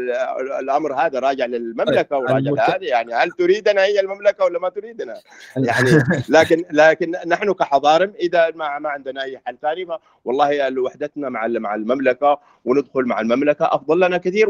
[0.59, 2.85] الأمر هذا راجع للمملكة طيب، وراجع لهذه.
[2.85, 5.13] يعني هل تريدنا هي المملكة ولا ما تريدنا؟
[5.57, 5.89] يعني
[6.29, 9.87] لكن لكن نحن كحضارم إذا ما ما عندنا أي حل ثاني
[10.25, 14.49] والله وحدتنا مع مع المملكة وندخل مع المملكة أفضل لنا كثير.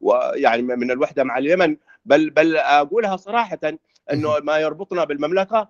[0.00, 1.76] ويعني من الوحدة مع اليمن.
[2.04, 3.58] بل بل أقولها صراحة
[4.12, 5.68] إنه ما يربطنا بالمملكة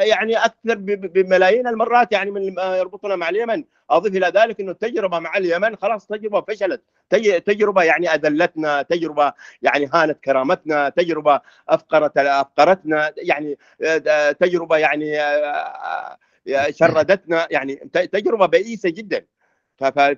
[0.00, 3.64] يعني أكثر بملايين المرات يعني من يربطنا مع اليمن.
[3.90, 6.82] أضيف إلى ذلك إنه التجربة مع اليمن خلاص تجربة فشلت.
[7.46, 9.32] تجربة يعني أذلتنا تجربة
[9.62, 13.58] يعني هانت كرامتنا تجربة افقرت أفقرتنا يعني
[14.40, 15.16] تجربة يعني
[16.70, 19.26] شردتنا يعني تجربة بئيسة جدا.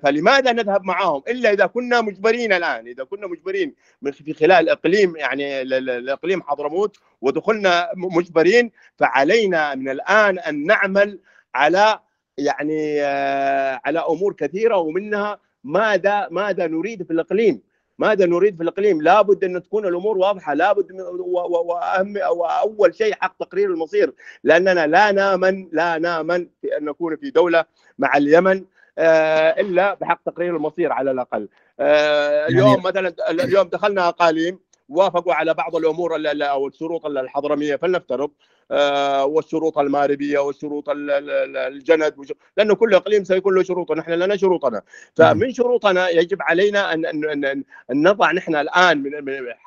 [0.03, 3.75] فلماذا نذهب معهم؟ إلا إذا كنا مجبرين الآن إذا كنا مجبرين
[4.11, 11.19] في خلال إقليم يعني الإقليم حضرموت ودخلنا مجبرين فعلينا من الآن أن نعمل
[11.55, 11.99] على
[12.37, 17.61] يعني آه، على أمور كثيرة ومنها ماذا ماذا نريد في الإقليم؟
[17.99, 23.71] ماذا نريد في الإقليم؟ لابد أن تكون الأمور واضحة لابد وأهم واول شيء حق تقرير
[23.71, 27.65] المصير لأننا لا نامن لا نامن في أن نكون في دولة
[27.97, 28.63] مع اليمن
[28.97, 31.49] إلا بحق تقرير المصير على الأقل.
[31.79, 38.31] آه، يعني اليوم مثلا اليوم دخلنا اقاليم وافقوا على بعض الأمور أو الشروط الحضرمية فلنفترض
[38.71, 42.15] آه، والشروط الماربية والشروط الجند
[42.57, 44.81] لأنه كل إقليم سيكون له شروطه نحن لنا شروطنا.
[45.15, 49.11] فمن شروطنا يجب علينا ان ان نضع نحن الآن من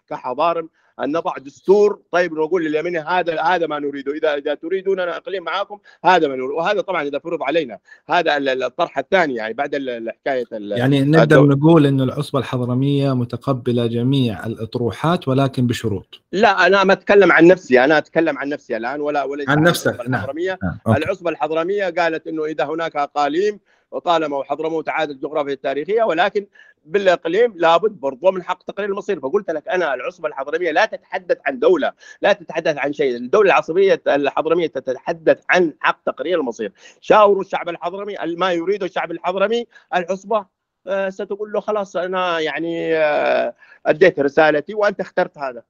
[0.09, 0.69] كحضارم
[1.05, 2.01] أن نضع دستور.
[2.11, 6.51] طيب نقول لليمني هذا هذا ما نريده إذا إذا تريدون أقليم معاكم هذا ما نريد.
[6.51, 7.79] وهذا طبعا إذا فرض علينا.
[8.09, 15.29] هذا الطرح الثاني يعني بعد الحكاية يعني نقدر نقول إنه العصبة الحضرمية متقبلة جميع الأطروحات
[15.29, 16.21] ولكن بشروط.
[16.33, 17.85] لا أنا ما أتكلم عن نفسي.
[17.85, 20.01] أنا أتكلم عن نفسي الآن ولا ولا عن نفسك.
[20.09, 20.15] نعم.
[20.15, 20.59] الحضرمية.
[20.63, 20.97] نعم.
[20.97, 26.47] العصبة الحضرمية قالت إنه إذا هناك أقاليم وطالما وحضرموت عاد الجغرافيا التاريخية ولكن
[26.85, 29.21] بالاقليم لابد برضو من حق تقرير المصير.
[29.21, 33.17] فقلت لك أنا العصبة الحضرمية لا تتحدث عن دولة لا تتحدث عن شيء.
[33.17, 36.73] الدولة العصبية الحضرمية تتحدث عن حق تقرير المصير.
[37.01, 40.47] شاوروا الشعب الحضرمي ما يريده الشعب الحضرمي العصبة
[40.87, 43.55] آه، ستقول له خلاص أنا يعني آه،
[43.87, 45.63] أديت رسالتي وأنت اخترت هذا.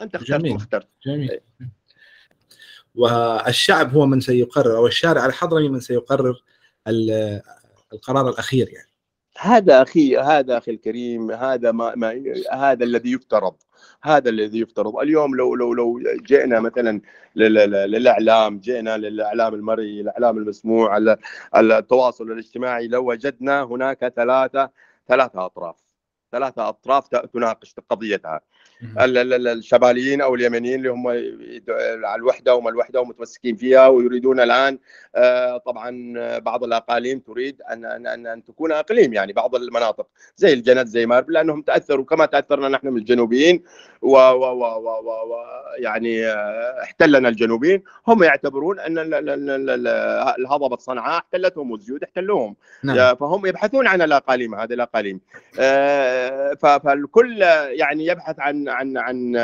[0.00, 0.52] أنت اخترت جميل.
[0.52, 0.88] واخترت.
[1.06, 1.30] جميل.
[1.30, 1.42] إيه.
[2.94, 6.42] والشعب هو من سيقرر أو الشارع الحضرمي من سيقرر
[7.92, 8.87] القرار الأخير يعني.
[9.40, 13.54] هذا أخي هذا أخي الكريم هذا ما, ما هذا الذي يفترض
[14.02, 14.96] هذا الذي يفترض.
[14.96, 17.00] اليوم لو لو لو جئنا مثلا
[17.36, 21.16] للإعلام جئنا للإعلام المرئي الإعلام المسموع
[21.56, 24.70] التواصل الاجتماعي لو وجدنا هناك ثلاثة
[25.08, 25.76] ثلاثة أطراف
[26.32, 28.40] ثلاثة أطراف تناقش قضيتها.
[28.98, 31.08] الشماليين أو اليمنيين اللي هم
[32.04, 34.78] على الوحدة وما الوحدة ومتمسكين فيها ويريدون الآن
[35.16, 40.06] آه، طبعا بعض الأقاليم تريد ان ان ان تكون أقليم يعني بعض المناطق
[40.36, 43.62] زي الجنت زي مارب لأنهم تأثروا كما تأثرنا نحن من الجنوبيين
[44.02, 45.36] و, و, و, و, و, و
[45.78, 47.82] يعني آه، احتلنا الجنوبيين.
[48.06, 48.98] هم يعتبرون أن
[50.38, 52.56] الهضبة صنعاء احتلتهم والزيود احتلوهم.
[52.84, 53.16] نعم.
[53.16, 55.20] فهم يبحثون عن الأقاليم هذه الأقاليم.
[55.60, 59.36] آه، فالكل يعني يبحث عن عن عن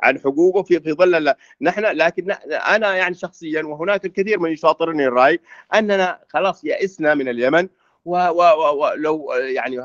[0.00, 5.40] عن حقوقه في في ظل نحن لكن أنا يعني شخصيا وهناك الكثير من يشاطرني الرأي
[5.74, 7.68] أننا خلاص يئسنا من اليمن
[8.04, 9.78] ولو يعني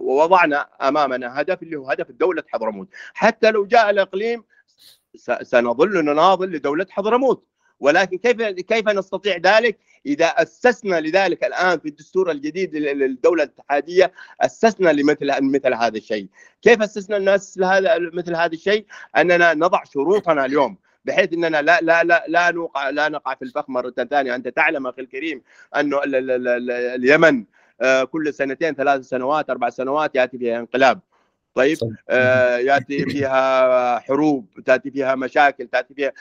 [0.00, 2.88] ووضعنا أمامنا هدف اللي هو هدف دولة حضرموت.
[3.14, 4.44] حتى لو جاء الإقليم
[5.42, 7.47] سنظل نناضل لدولة حضرموت.
[7.80, 14.90] ولكن كيف كيف نستطيع ذلك؟ إذا أسسنا لذلك الآن في الدستور الجديد للدولة الاتحادية أسسنا
[14.90, 16.26] لمثل مثل هذا الشيء.
[16.62, 22.04] كيف أسسنا الناس لهذا مثل هذا الشيء؟ أننا نضع شروطنا اليوم بحيث إننا لا لا
[22.04, 24.34] لا لا نوقع لا نقع في الفخ مرة ثانية.
[24.34, 25.42] أنت تعلم أخي الكريم
[25.76, 27.44] أنه اليمن
[27.80, 31.00] آه، كل سنتين ثلاث سنوات أربع سنوات يأتي فيها انقلاب.
[31.54, 31.78] طيب
[32.08, 36.12] آه ياتي فيها حروب تاتي فيها مشاكل تاتي فيها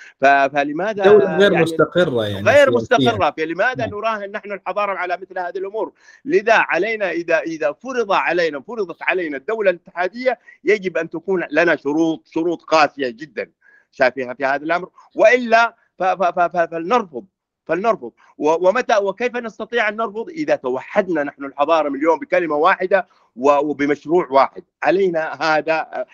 [0.47, 3.89] فلماذا دولة غير يعني مستقرة يعني غير مستقرة؟ فلماذا نعم.
[3.89, 5.93] نراهن نحن الحضارة على مثل هذه الأمور؟
[6.25, 12.27] لذا علينا إذا إذا فرض علينا فرضت علينا الدولة الاتحادية يجب أن تكون لنا شروط
[12.27, 13.51] شروط قاسية جدا.
[13.91, 14.89] شايفها في هذا الأمر.
[15.15, 17.25] وإلا فلنرفض
[17.65, 18.11] فلنرفض.
[18.37, 23.07] ومتى وكيف نستطيع أن نرفض؟ إذا توحدنا نحن الحضارة اليوم بكلمة واحدة
[23.37, 24.63] وبمشروع واحد.
[24.83, 26.05] علينا هذا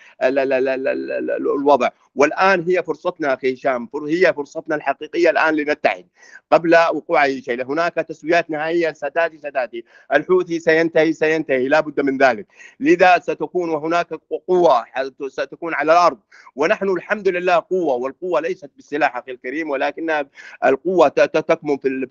[1.58, 1.88] الوضع.
[2.14, 6.06] والآن هي فرصتنا أخي هشام هي فرصتنا الحقيقية الآن لنتحد.
[6.52, 9.84] قبل وقوع أي شيء هناك تسويات نهائية ستأتي ستأتي.
[10.12, 12.46] الحوثي سينتهي سينتهي لا بد من ذلك.
[12.80, 14.08] لذا ستكون وهناك
[14.48, 14.84] قوة
[15.28, 16.18] ستكون على الأرض.
[16.56, 20.26] ونحن الحمد لله قوة والقوة ليست بالسلاح أخي الكريم ولكنها
[20.64, 22.06] القوة تكمن في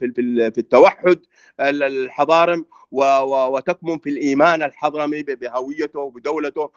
[0.52, 1.20] في التوحد
[1.60, 2.66] الحضارم.
[2.94, 6.70] وتكمن في الإيمان الحضرمي بهويته وبدولته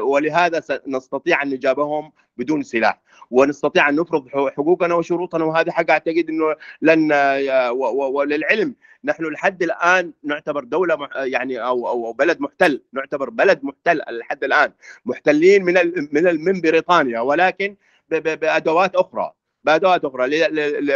[0.00, 3.00] ولهذا نستطيع أن نجابههم بدون سلاح.
[3.30, 7.12] ونستطيع أن نفرض حقوقنا وشروطنا وهذا حق أعتقد إنه لن
[7.90, 8.74] وللعلم.
[9.04, 12.82] نحن لحد الآن نعتبر دولة يعني أو أو بلد محتل.
[12.92, 14.72] نعتبر بلد محتل لحد الآن.
[15.04, 15.74] محتلين من
[16.12, 17.76] من من بريطانيا ولكن
[18.10, 19.32] بأدوات أخرى.
[19.64, 20.48] بأدوات أخرى.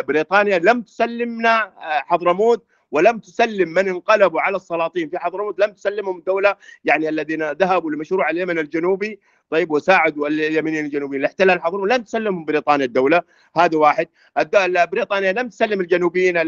[0.02, 5.08] بريطانيا لم تسلمنا حضرموت ولم تسلم من انقلبوا على السلاطين.
[5.08, 9.20] في حضرموت لم تسلمهم الدولة يعني الذين ذهبوا لمشروع اليمن الجنوبي.
[9.50, 11.22] طيب وساعدوا اليمنيين الجنوبيين.
[11.22, 13.22] لاحتلال حضرموت لم تسلمهم بريطانيا الدولة.
[13.56, 14.08] هذا واحد.
[14.92, 16.38] بريطانيا لم تسلم الجنوبيين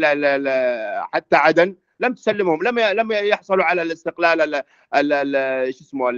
[1.13, 1.75] حتى عدن.
[1.99, 2.63] لم تسلمهم.
[2.63, 4.63] لم لم يحصلوا على الاستقلال
[5.73, 6.09] شو اسمه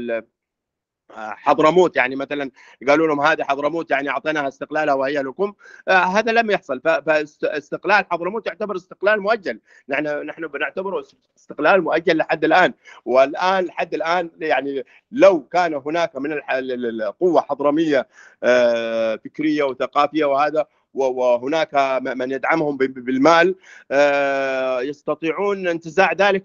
[1.16, 2.51] حضرموت يعني مثلا
[2.88, 5.53] قالوا لهم هذه حضرموت يعني أعطيناها استقلالها وهي لكم.
[5.88, 6.82] آه هذا لم يحصل.
[6.82, 9.60] فاستقلال حضرموت يعتبر استقلال مؤجل.
[9.89, 11.03] نحن نحن بنعتبره
[11.38, 12.74] استقلال مؤجل لحد الآن.
[13.05, 18.07] والآن لحد الآن يعني لو كان هناك من القوه حضرمية
[18.43, 23.55] آه فكرية وثقافية وهذا وهناك من يدعمهم بالمال
[23.91, 26.43] آه يستطيعون انتزاع ذلك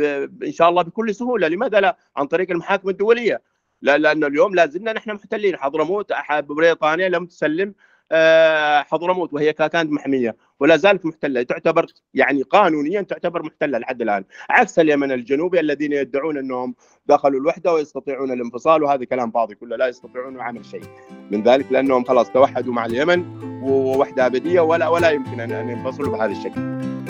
[0.00, 1.48] إن شاء الله بكل سهولة.
[1.48, 3.42] لماذا لا؟ عن طريق المحاكم الدولية.
[3.82, 5.56] لا لأن اليوم لا زلنا نحن محتلين.
[5.56, 7.74] حضرموت بريطانيا لم تسلم
[8.12, 11.42] آه، حضرموت وهي كانت محمية ولا زالت محتلة.
[11.42, 14.24] تعتبر يعني قانونيا تعتبر محتلة لحد الآن.
[14.50, 16.74] عكس اليمن الجنوبي الذين يدعون أنهم
[17.06, 19.54] دخلوا الوحدة ويستطيعون الانفصال وهذا كلام فاضي.
[19.54, 20.82] كله لا يستطيعون عمل شيء.
[21.30, 23.24] من ذلك لأنهم خلاص توحدوا مع اليمن
[23.62, 26.60] ووحدة أبدية ولا ولا يمكن أن ينفصلوا بهذا الشكل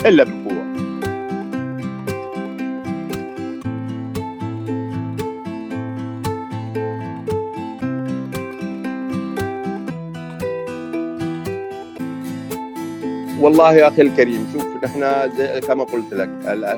[0.07, 0.88] إلا بالقوة.
[13.41, 15.01] والله يا أخي الكريم شوف نحن
[15.59, 16.29] كما قلت لك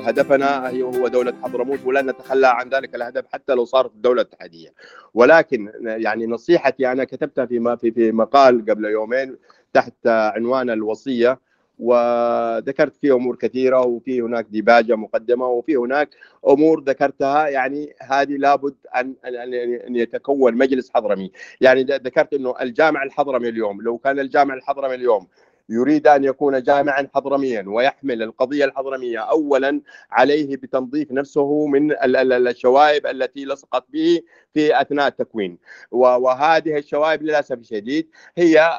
[0.08, 4.68] هدفنا هو دولة حضرموت ولن نتخلى عن ذلك الهدف حتى لو صارت الدولة اتحادية.
[5.14, 9.36] ولكن يعني نصيحتي أنا كتبتها في في في مقال قبل يومين
[9.72, 11.40] تحت عنوان الوصية
[11.78, 16.08] وذكرت فيه أمور كثيرة وفي هناك ديباجة مقدمة وفي هناك
[16.48, 21.30] أمور ذكرتها يعني هذه لابد ان ان يتكون مجلس حضرمي.
[21.60, 25.26] يعني ذكرت إنه الجامع الحضرمي اليوم لو كان الجامع الحضرمي اليوم
[25.68, 33.44] يريد أن يكون جامعا حضرميا ويحمل القضية الحضرمية اولا عليه بتنظيف نفسه من الشوائب التي
[33.44, 34.20] لصقت به
[34.54, 35.58] في أثناء التكوين.
[35.90, 38.70] وهذه الشوائب للأسف الشديد هي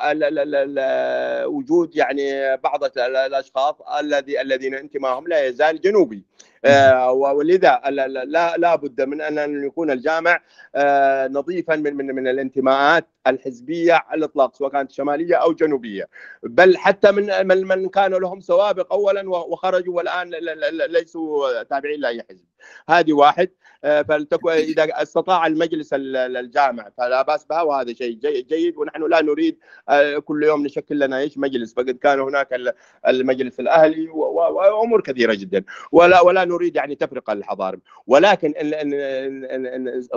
[1.47, 6.23] وجود يعني بعض الأشخاص الذي الذين انتمائهم لا يزال جنوبي.
[7.11, 7.81] ولذا
[8.25, 10.39] لا لا بد من أن يكون الجامع
[10.75, 16.09] آه، نظيفا من من من الانتماءات الحزبية على الإطلاق سواء كانت شمالية أو جنوبية.
[16.43, 20.31] بل حتى من من كانوا لهم سوابق اولا وخرجوا والآن
[20.89, 22.45] ليسوا تابعين لأي حزب.
[22.89, 23.49] هذه واحد.
[23.83, 28.17] آه، فلتكن إذا استطاع المجلس الجامع فلا بأس بها وهذا شيء
[28.49, 28.77] جيد.
[28.77, 29.57] ونحن لا نريد
[30.25, 31.73] كل يوم نشكل لنا إيش؟ مجلس.
[31.73, 32.75] فقد كان هناك
[33.07, 35.63] المجلس الأهلي وأمور كثيرة جدا.
[35.91, 38.53] ولا ولا نريد يعني تفرقة الحضارم ولكن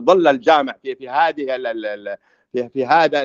[0.01, 1.57] ظل الجامع في في هذه
[2.57, 3.25] في في هذا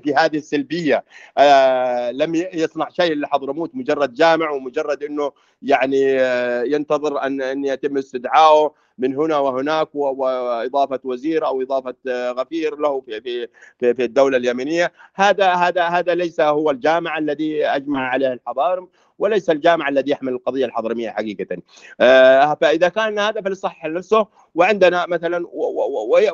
[0.00, 1.04] في هذه السلبية.
[1.38, 7.98] آه لم يصنع شيء لحضرموت مجرد جامع ومجرد إنه يعني آه ينتظر ان أن يتم
[7.98, 14.36] استدعائه من هنا وهناك وإضافة وزير أو إضافة آه، غفير له في في في الدولة
[14.36, 18.88] اليمنيه هذا هذا هذا ليس هو الجامع الذي أجمع عليه الحضارم
[19.18, 21.56] وليس الجامع الذي يحمل القضية الحضرمية حقيقة.
[22.00, 25.46] آه، فإذا كان هذا فليصحح نفسه وعندنا مثلا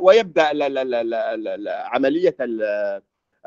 [0.01, 0.51] ويبدأ
[1.71, 2.37] عملية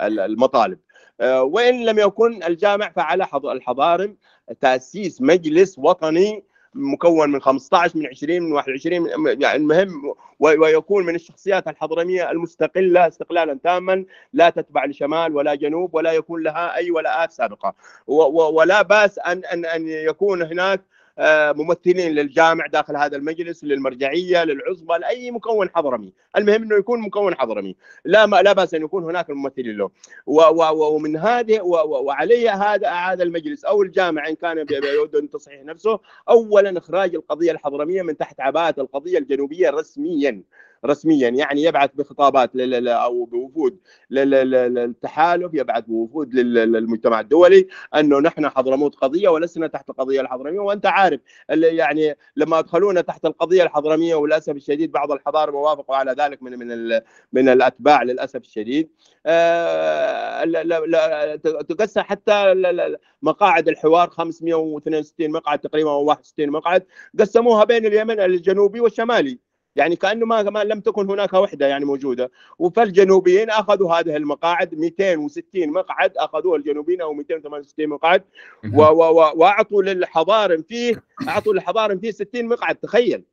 [0.02, 0.80] المطالب.
[1.22, 4.18] وإن لم يكن الجامع فعلى الحضارم
[4.62, 6.44] تأسيس مجلس وطني
[6.76, 13.60] مكون من 15 من 20 من 21 يعني المهم ويكون من الشخصيات الحضرمية المستقلة استقلالا
[13.64, 17.76] تاما لا تتبع لشمال ولا جنوب ولا يكون لها أي ولاءات سابقة.
[18.08, 20.82] ولا بأس ان ان أن يكون هناك
[21.56, 27.76] ممثلين للجامع داخل هذا المجلس للمرجعية للعصبه لأي مكون حضرمي، المهم إنه يكون مكون حضرمي،
[28.06, 29.90] لا ما لا بأس أن يكون هناك ممثلين له،
[30.72, 36.00] ومن هذه وعليه هذا هذا المجلس أو الجامع إن كان يود أن تصحيح نفسه،
[36.30, 40.44] اولا إخراج القضية الحضرمية من تحت عباءة القضية الجنوبية رسميا.
[40.86, 42.52] رسميا يعني يبعث بخطابات
[42.88, 43.80] أو بوفود
[44.10, 50.60] للتحالف يبعث بوفود للمجتمع الدولي أنه نحن حضرموت قضية ولسنا تحت القضية الحضرمية.
[50.60, 56.44] وأنت عارف يعني لما ادخلونا تحت القضية الحضرمية وللأسف الشديد بعض الحضارم وافقوا على ذلك
[56.44, 57.00] من من
[57.34, 58.90] من الأتباع للأسف الشديد.
[59.26, 60.44] آه،
[61.70, 62.54] تقسم حتى
[63.22, 66.86] مقاعد الحوار 562 مقعد تقريبا أو 61 مقعد
[67.20, 69.40] قسموها بين اليمن الجنوبي والشمالي.
[69.76, 72.32] يعني كأنه ما ما لم تكن هناك وحدة يعني موجودة.
[72.76, 78.24] فالجنوبيين أخذوا هذه المقاعد 260 مقعد أخذوها الجنوبيين أو 268 مقعد.
[78.76, 83.24] وأعطوا للحضارم فيه أعطوا للحضارم فيه 60 مقعد تخيل.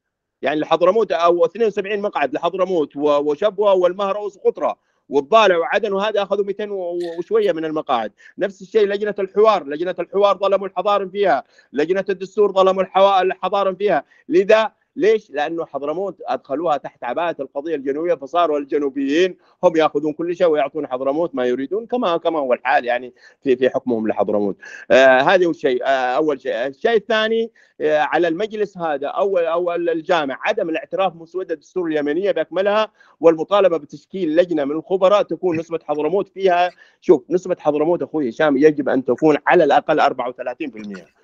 [0.43, 4.77] يعني لحضرموت أو 72 مقعد لحضرموت وشبوة والمهره وقطره
[5.09, 6.71] والضالع وعدن وهذا أخذوا 200
[7.19, 8.13] وشوية من المقاعد.
[8.39, 12.83] نفس الشيء لجنة الحوار لجنة الحوار ظلموا الحضارم فيها لجنة الدستور ظلموا
[13.23, 14.05] الحضارم فيها.
[14.29, 20.47] لذا ليش؟ لأنه حضرموت أدخلوها تحت عباءة القضية الجنوبية فصاروا الجنوبيين هم يأخذون كل شيء
[20.47, 24.57] ويعطون حضرموت ما يريدون كما كما هو الحال يعني في في حكمهم لحضرموت.
[24.91, 25.87] آه هذا هو الشيء آه
[26.17, 31.87] أول شيء، الشيء الثاني آه على المجلس هذا أو أو الجامع عدم الاعتراف بمسودة الدستور
[31.87, 36.71] اليمنية بأكملها والمطالبة بتشكيل لجنة من الخبراء تكون نسبة حضرموت فيها
[37.01, 41.21] شوف نسبة حضرموت أخوي هشام يجب أن تكون على الأقل 34%.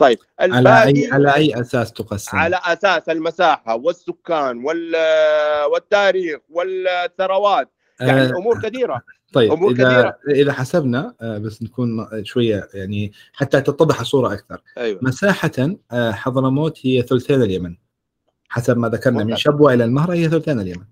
[0.00, 4.96] طيب على اي على أي أساس تقسم؟ على أساس المساحة والسكان وال
[5.72, 7.70] والتاريخ والثروات.
[8.00, 9.02] يعني آه امور كثيرة.
[9.34, 10.18] طيب أمور اذا كثيرة.
[10.28, 14.62] إذا حسبنا آه، بس نكون شوية يعني حتى تتضح الصورة أكثر.
[14.78, 14.98] أيوة.
[15.02, 17.76] مساحة آه، حضرموت هي ثلثين اليمن.
[18.48, 20.84] حسب ما ذكرنا من شبوة إلى المهرة هي ثلثين اليمن.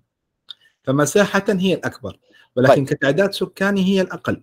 [0.83, 2.19] فمساحة هي الأكبر
[2.55, 2.97] ولكن طيب.
[2.97, 4.41] كتعداد سكاني هي الأقل.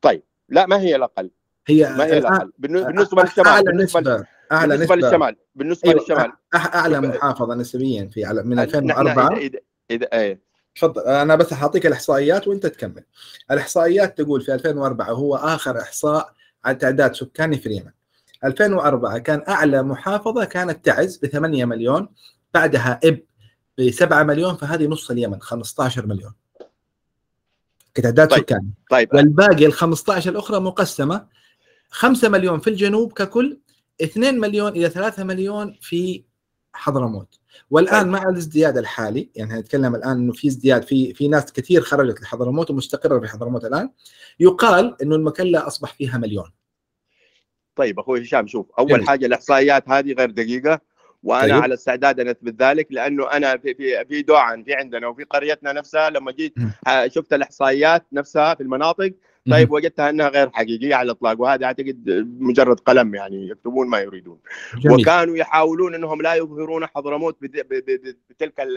[0.00, 0.22] طيب.
[0.48, 1.30] لا ما هي الأقل؟
[1.66, 5.08] هي ما هي الأقل؟ بالنسبة للشمال أعلى نسبة أعلى بالنسبة نسبة.
[5.08, 6.32] للشمال بالنسبة أيوة للشمال.
[6.54, 9.58] أعلى محافظة نسبيا في من 2004 إذا
[9.90, 10.40] إذا إيه.
[10.74, 13.04] تفضل أنا بس حاعطيك الإحصائيات وأنت تكمل.
[13.50, 16.32] الإحصائيات تقول في 2004 هو آخر إحصاء
[16.64, 17.90] عن تعداد سكاني في اليمن
[18.44, 22.08] 2004 كان أعلى محافظة كانت تعز ب 8 مليون
[22.54, 23.20] بعدها إب
[23.78, 26.32] ب 7 مليون فهذه نص اليمن 15 مليون.
[27.94, 28.40] كتعداد طيب.
[28.40, 28.70] سكاني.
[28.90, 29.14] طيب.
[29.14, 31.26] والباقي ال 15 الأخرى مقسمة
[31.94, 33.58] 5 مليون في الجنوب ككل
[34.02, 36.24] 2 مليون إلى 3 مليون في
[36.72, 37.40] حضرموت
[37.70, 38.08] والآن.
[38.08, 42.70] مع الازدياد الحالي يعني نتكلم الآن إنه في ازدياد في في ناس كثير خرجت لحضرموت
[42.70, 43.90] ومستقرة في حضرموت الآن
[44.40, 46.50] يقال إنه المكلا أصبح فيها مليون
[47.76, 49.06] طيب أخوي هشام شوف أول جميل.
[49.06, 50.80] حاجة الإحصائيات هذه غير دقيقة
[51.22, 51.62] وأنا طيب.
[51.62, 55.72] على استعداد أن أثبت ذلك لأنه أنا في في في دوعن في عندنا وفي قريتنا
[55.72, 56.54] نفسها لما جيت
[57.06, 59.12] شفت الإحصائيات نفسها في المناطق
[59.50, 64.38] طيب وجدتها أنها غير حقيقية على الإطلاق وهذا أعتقد مجرد قلم يعني يكتبون ما يريدون.
[64.78, 65.00] جميل.
[65.00, 67.36] وكانوا يحاولون إنهم لا يظهرون حضرموت
[68.30, 68.68] بتلك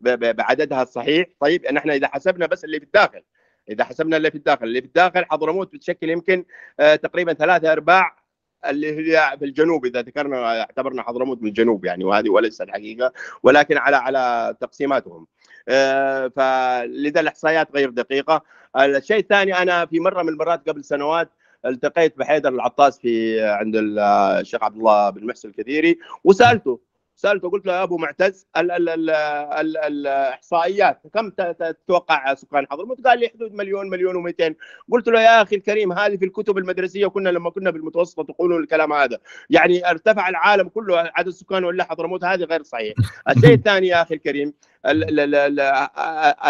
[0.00, 1.26] بعددها الصحيح.
[1.40, 3.22] طيب نحن إذا حسبنا بس اللي في الداخل
[3.70, 6.44] إذا حسبنا اللي في الداخل اللي في الداخل حضرموت بتشكل يمكن
[6.80, 8.17] آه، تقريبا ثلاثة أرباع
[8.66, 13.76] اللي هي في الجنوب إذا ذكرنا اعتبرنا حضرموت من الجنوب يعني وهذه وليست الحقيقة ولكن
[13.76, 15.26] على على تقسيماتهم.
[15.68, 18.42] آه، فلذا الإحصائيات غير دقيقة.
[18.76, 21.30] الشيء الثاني أنا في مرة من المرات قبل سنوات
[21.66, 26.80] التقيت بحيدر العطاس في عند الشيخ عبد الله بن محسن الكثيري وسألته
[27.18, 33.06] سالته قلت له يا أبو معتز ال ال ال ال الإحصائيات كم تتوقع سكان حضرموت؟
[33.06, 34.52] قال لي حدود مليون مليون و200
[34.92, 38.92] قلت له يا أخي الكريم هذه في الكتب المدرسية كنا لما كنا بالمتوسطه تقولون الكلام
[38.92, 39.18] هذا
[39.50, 42.94] يعني ارتفع العالم كله عدد السكان ولا حضرموت هذه غير صحيح
[43.36, 44.54] الشيء الثاني يا أخي الكريم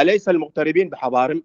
[0.01, 1.43] أليس المغتربين بحضارم؟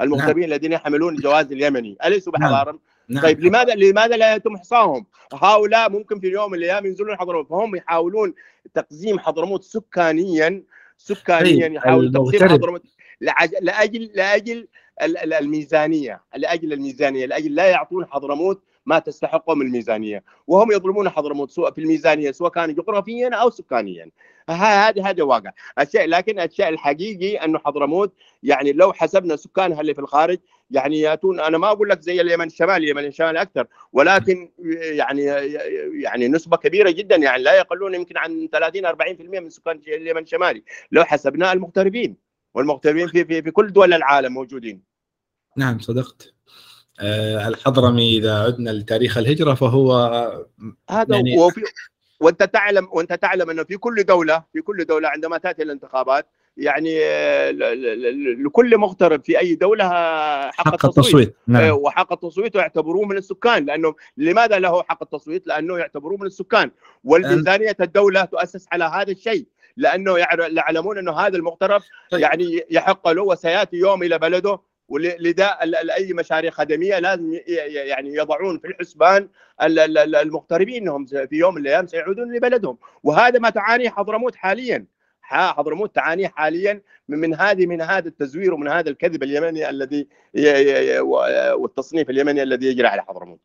[0.00, 0.52] المغتربين نعم.
[0.52, 2.50] الذين يحملون الجواز اليمني أليسوا نعم.
[2.50, 3.22] بحضارم؟ نعم.
[3.22, 7.76] طيب لماذا لماذا لا يتم احصائهم؟ هؤلاء ممكن في اليوم من الأيام ينزلون حضرموت فهم
[7.76, 8.34] يحاولون
[8.74, 10.62] تقزيم حضرموت سكانيا
[10.98, 12.82] سكانيا طيب، يحاولون تقزيم حضرموت
[13.60, 14.68] لاجل لاجل
[15.02, 21.72] الميزانية لأجل الميزانية لأجل لا يعطون حضرموت ما تستحقه من الميزانية وهم يظلمون حضرموت سواء
[21.72, 24.10] في الميزانية سواء كان جغرافيا أو سكانيا
[24.50, 30.00] هذا هذا واقع الشيء لكن الشيء الحقيقي أنه حضرموت يعني لو حسبنا سكانها اللي في
[30.00, 30.38] الخارج
[30.70, 35.22] يعني ياتون أنا ما أقول لك زي اليمن الشمالي اليمن الشمالي أكثر ولكن يعني
[36.02, 40.62] يعني نسبة كبيرة جدا يعني لا يقلون يمكن عن 30 40% من سكان اليمن الشمالي
[40.92, 42.16] لو حسبنا المغتربين
[42.54, 44.82] والمغتربين في في في كل دول العالم موجودين.
[45.56, 46.34] نعم صدقت.
[47.00, 49.92] آه، الحضرمي إذا عدنا لتاريخ الهجرة فهو
[50.90, 51.60] هذا يعني وفي
[52.20, 56.26] وأنت تعلم وأنت تعلم إنه في كل دولة في كل دولة عندما تأتي الانتخابات
[56.56, 56.98] يعني
[58.44, 61.36] لكل مغترب في أي دولة حق, حق التصويت, التصويت.
[61.46, 61.62] نعم.
[61.62, 66.70] آه، وحق التصويت يعتبروه من السكان لأنه لماذا له حق التصويت؟ لأنه يعتبروه من السكان
[67.04, 69.46] والميزانية الدولة تؤسس على هذا الشيء
[69.76, 72.20] لأنه يعلمون أنه هذا المغترب طيب.
[72.20, 75.58] يعني يحق له وسيأتي يوم إلى بلده ولذا
[75.96, 79.28] أي مشاريع خدمية لازم يعني يضعون في الحسبان
[79.62, 84.86] المغتربين إنهم في يوم من الأيام سيعودون لبلدهم وهذا ما تعانيه حضرموت حاليا
[85.26, 90.08] حضرموت تعانيه حاليا من هذه من هذا التزوير ومن هذا الكذب اليمني الذي
[91.52, 93.40] والتصنيف اليمني الذي يجري على حضرموت.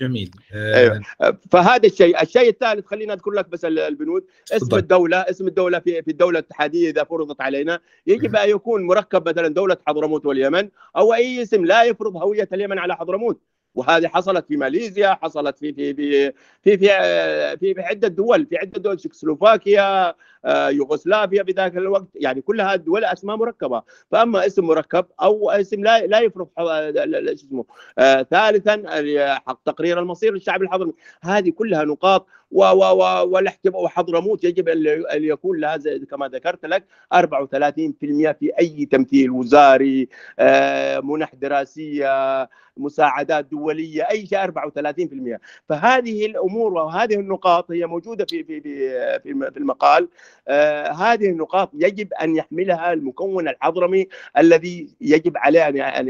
[0.00, 0.30] جميل.
[0.54, 1.02] أيوة.
[1.50, 4.26] فهذا الشيء الشيء الثالث خلينا أذكر لك بس البنود.
[4.52, 4.76] اسم صدق.
[4.76, 7.80] الدولة اسم الدولة في في الدولة الاتحادية إذا فرضت علينا.
[8.06, 12.78] يجب أن يكون مركب مثلا دولة حضرموت واليمن أو أي اسم لا يفرض هوية اليمن
[12.78, 13.42] على حضرموت.
[13.74, 18.56] وهذه حصلت في ماليزيا حصلت في في في في في في, في عدة دول في
[18.56, 20.14] عدة دول تشيكوسلوفاكيا
[20.44, 23.82] آه، يوغوسلافيا في ذاك الوقت يعني كل هذه الدول أسماء مركبة.
[24.10, 27.64] فأما اسم مركب أو اسم لا لا اسمه
[27.98, 28.82] آه، ثالثا
[29.46, 30.92] حق تقرير المصير للشعب الحضرمي.
[31.22, 35.78] هذه كلها نقاط والاحتمال وحضرموت يجب أن يكون لها
[36.10, 36.84] كما ذكرت لك
[37.14, 37.18] 34%
[38.32, 45.38] في أي تمثيل وزاري آه، منح دراسية مساعدات دولية أي شيء 34%
[45.68, 50.08] فهذه الأمور وهذه النقاط هي موجودة في في في في المقال.
[50.48, 56.08] آه هذه النقاط يجب أن يحملها المكون الحضرمي الذي يجب عليه ان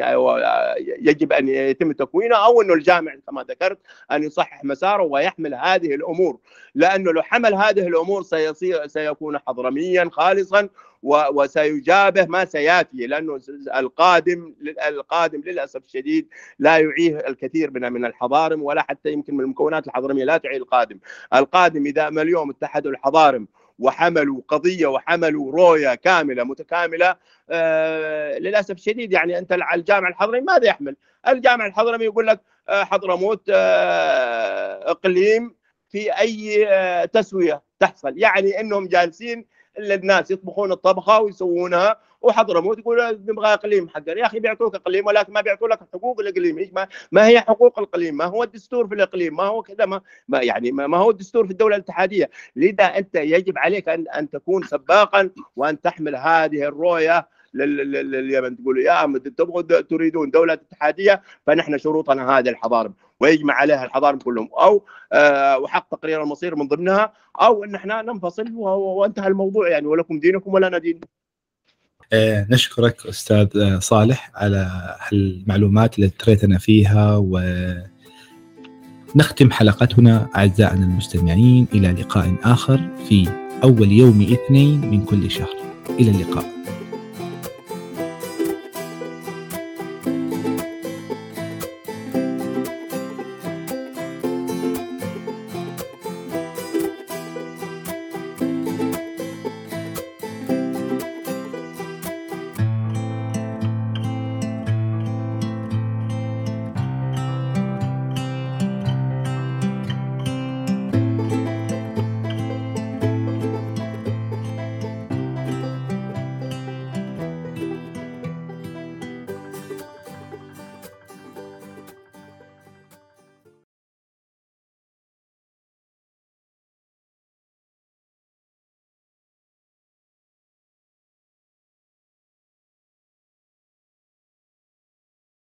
[0.78, 3.78] يجب أن يتم تكوينه أو انه الجامع كما ذكرت
[4.12, 6.29] أن يصحح مساره ويحمل هذه الأمور.
[6.74, 10.68] لأنه لو حمل هذه الأمور سيصير سيكون حضرميا خالصا
[11.02, 13.40] وسيجابه ما سيأتي لأنه
[13.76, 14.54] القادم
[14.88, 16.28] القادم للأسف الشديد
[16.58, 20.98] لا يعيه الكثير من من الحضارم ولا حتى يمكن من المكونات الحضرمية لا تعي القادم،
[21.34, 27.16] القادم إذا ما اليوم اتحدوا الحضارم وحملوا قضية وحملوا رؤية كاملة متكاملة
[27.50, 30.96] آه للأسف الشديد يعني أنت الجامع الحضرمي ماذا يحمل؟
[31.28, 35.59] الجامع الحضرمي يقول لك آه حضرموت آه إقليم
[35.90, 38.18] في أي آه تسوية تحصل.
[38.18, 39.44] يعني إنهم جالسين
[39.78, 45.40] الناس يطبخون الطبخة ويسوونها وحضرموت يقول نبغى إقليم حقنا يا أخي بيعطوك إقليم ولكن ما
[45.40, 46.70] بيعطوا لك حقوق الإقليم.
[46.72, 50.42] ما, ما هي حقوق الإقليم؟ ما هو الدستور في الإقليم؟ ما هو كذا؟ ما, ما
[50.42, 52.30] يعني ما هو الدستور في الدولة الاتحادية.
[52.56, 58.56] لذا أنت يجب عليك ان أن تكون سباقا وأن تحمل هذه الرؤية لليمن.
[58.56, 64.48] تقول يا تبغوا تريدون دولة اتحادية فنحن شروطنا هذه الحضارم ويجمع عليها الحضارم كلهم.
[64.60, 70.18] أو آه وحق تقرير المصير من ضمنها أو إن إحنا ننفصل وانتهى الموضوع يعني ولكم
[70.18, 71.00] دينكم ولنا دين.
[72.12, 74.70] آه نشكرك أستاذ آه، صالح على
[75.12, 77.40] المعلومات اللي ثريتنا فيها و
[79.16, 83.28] نختم حلقتنا أعزائنا المستمعين إلى لقاء آخر في
[83.64, 85.56] أول يوم اثنين من كل شهر.
[85.90, 86.44] إلى اللقاء.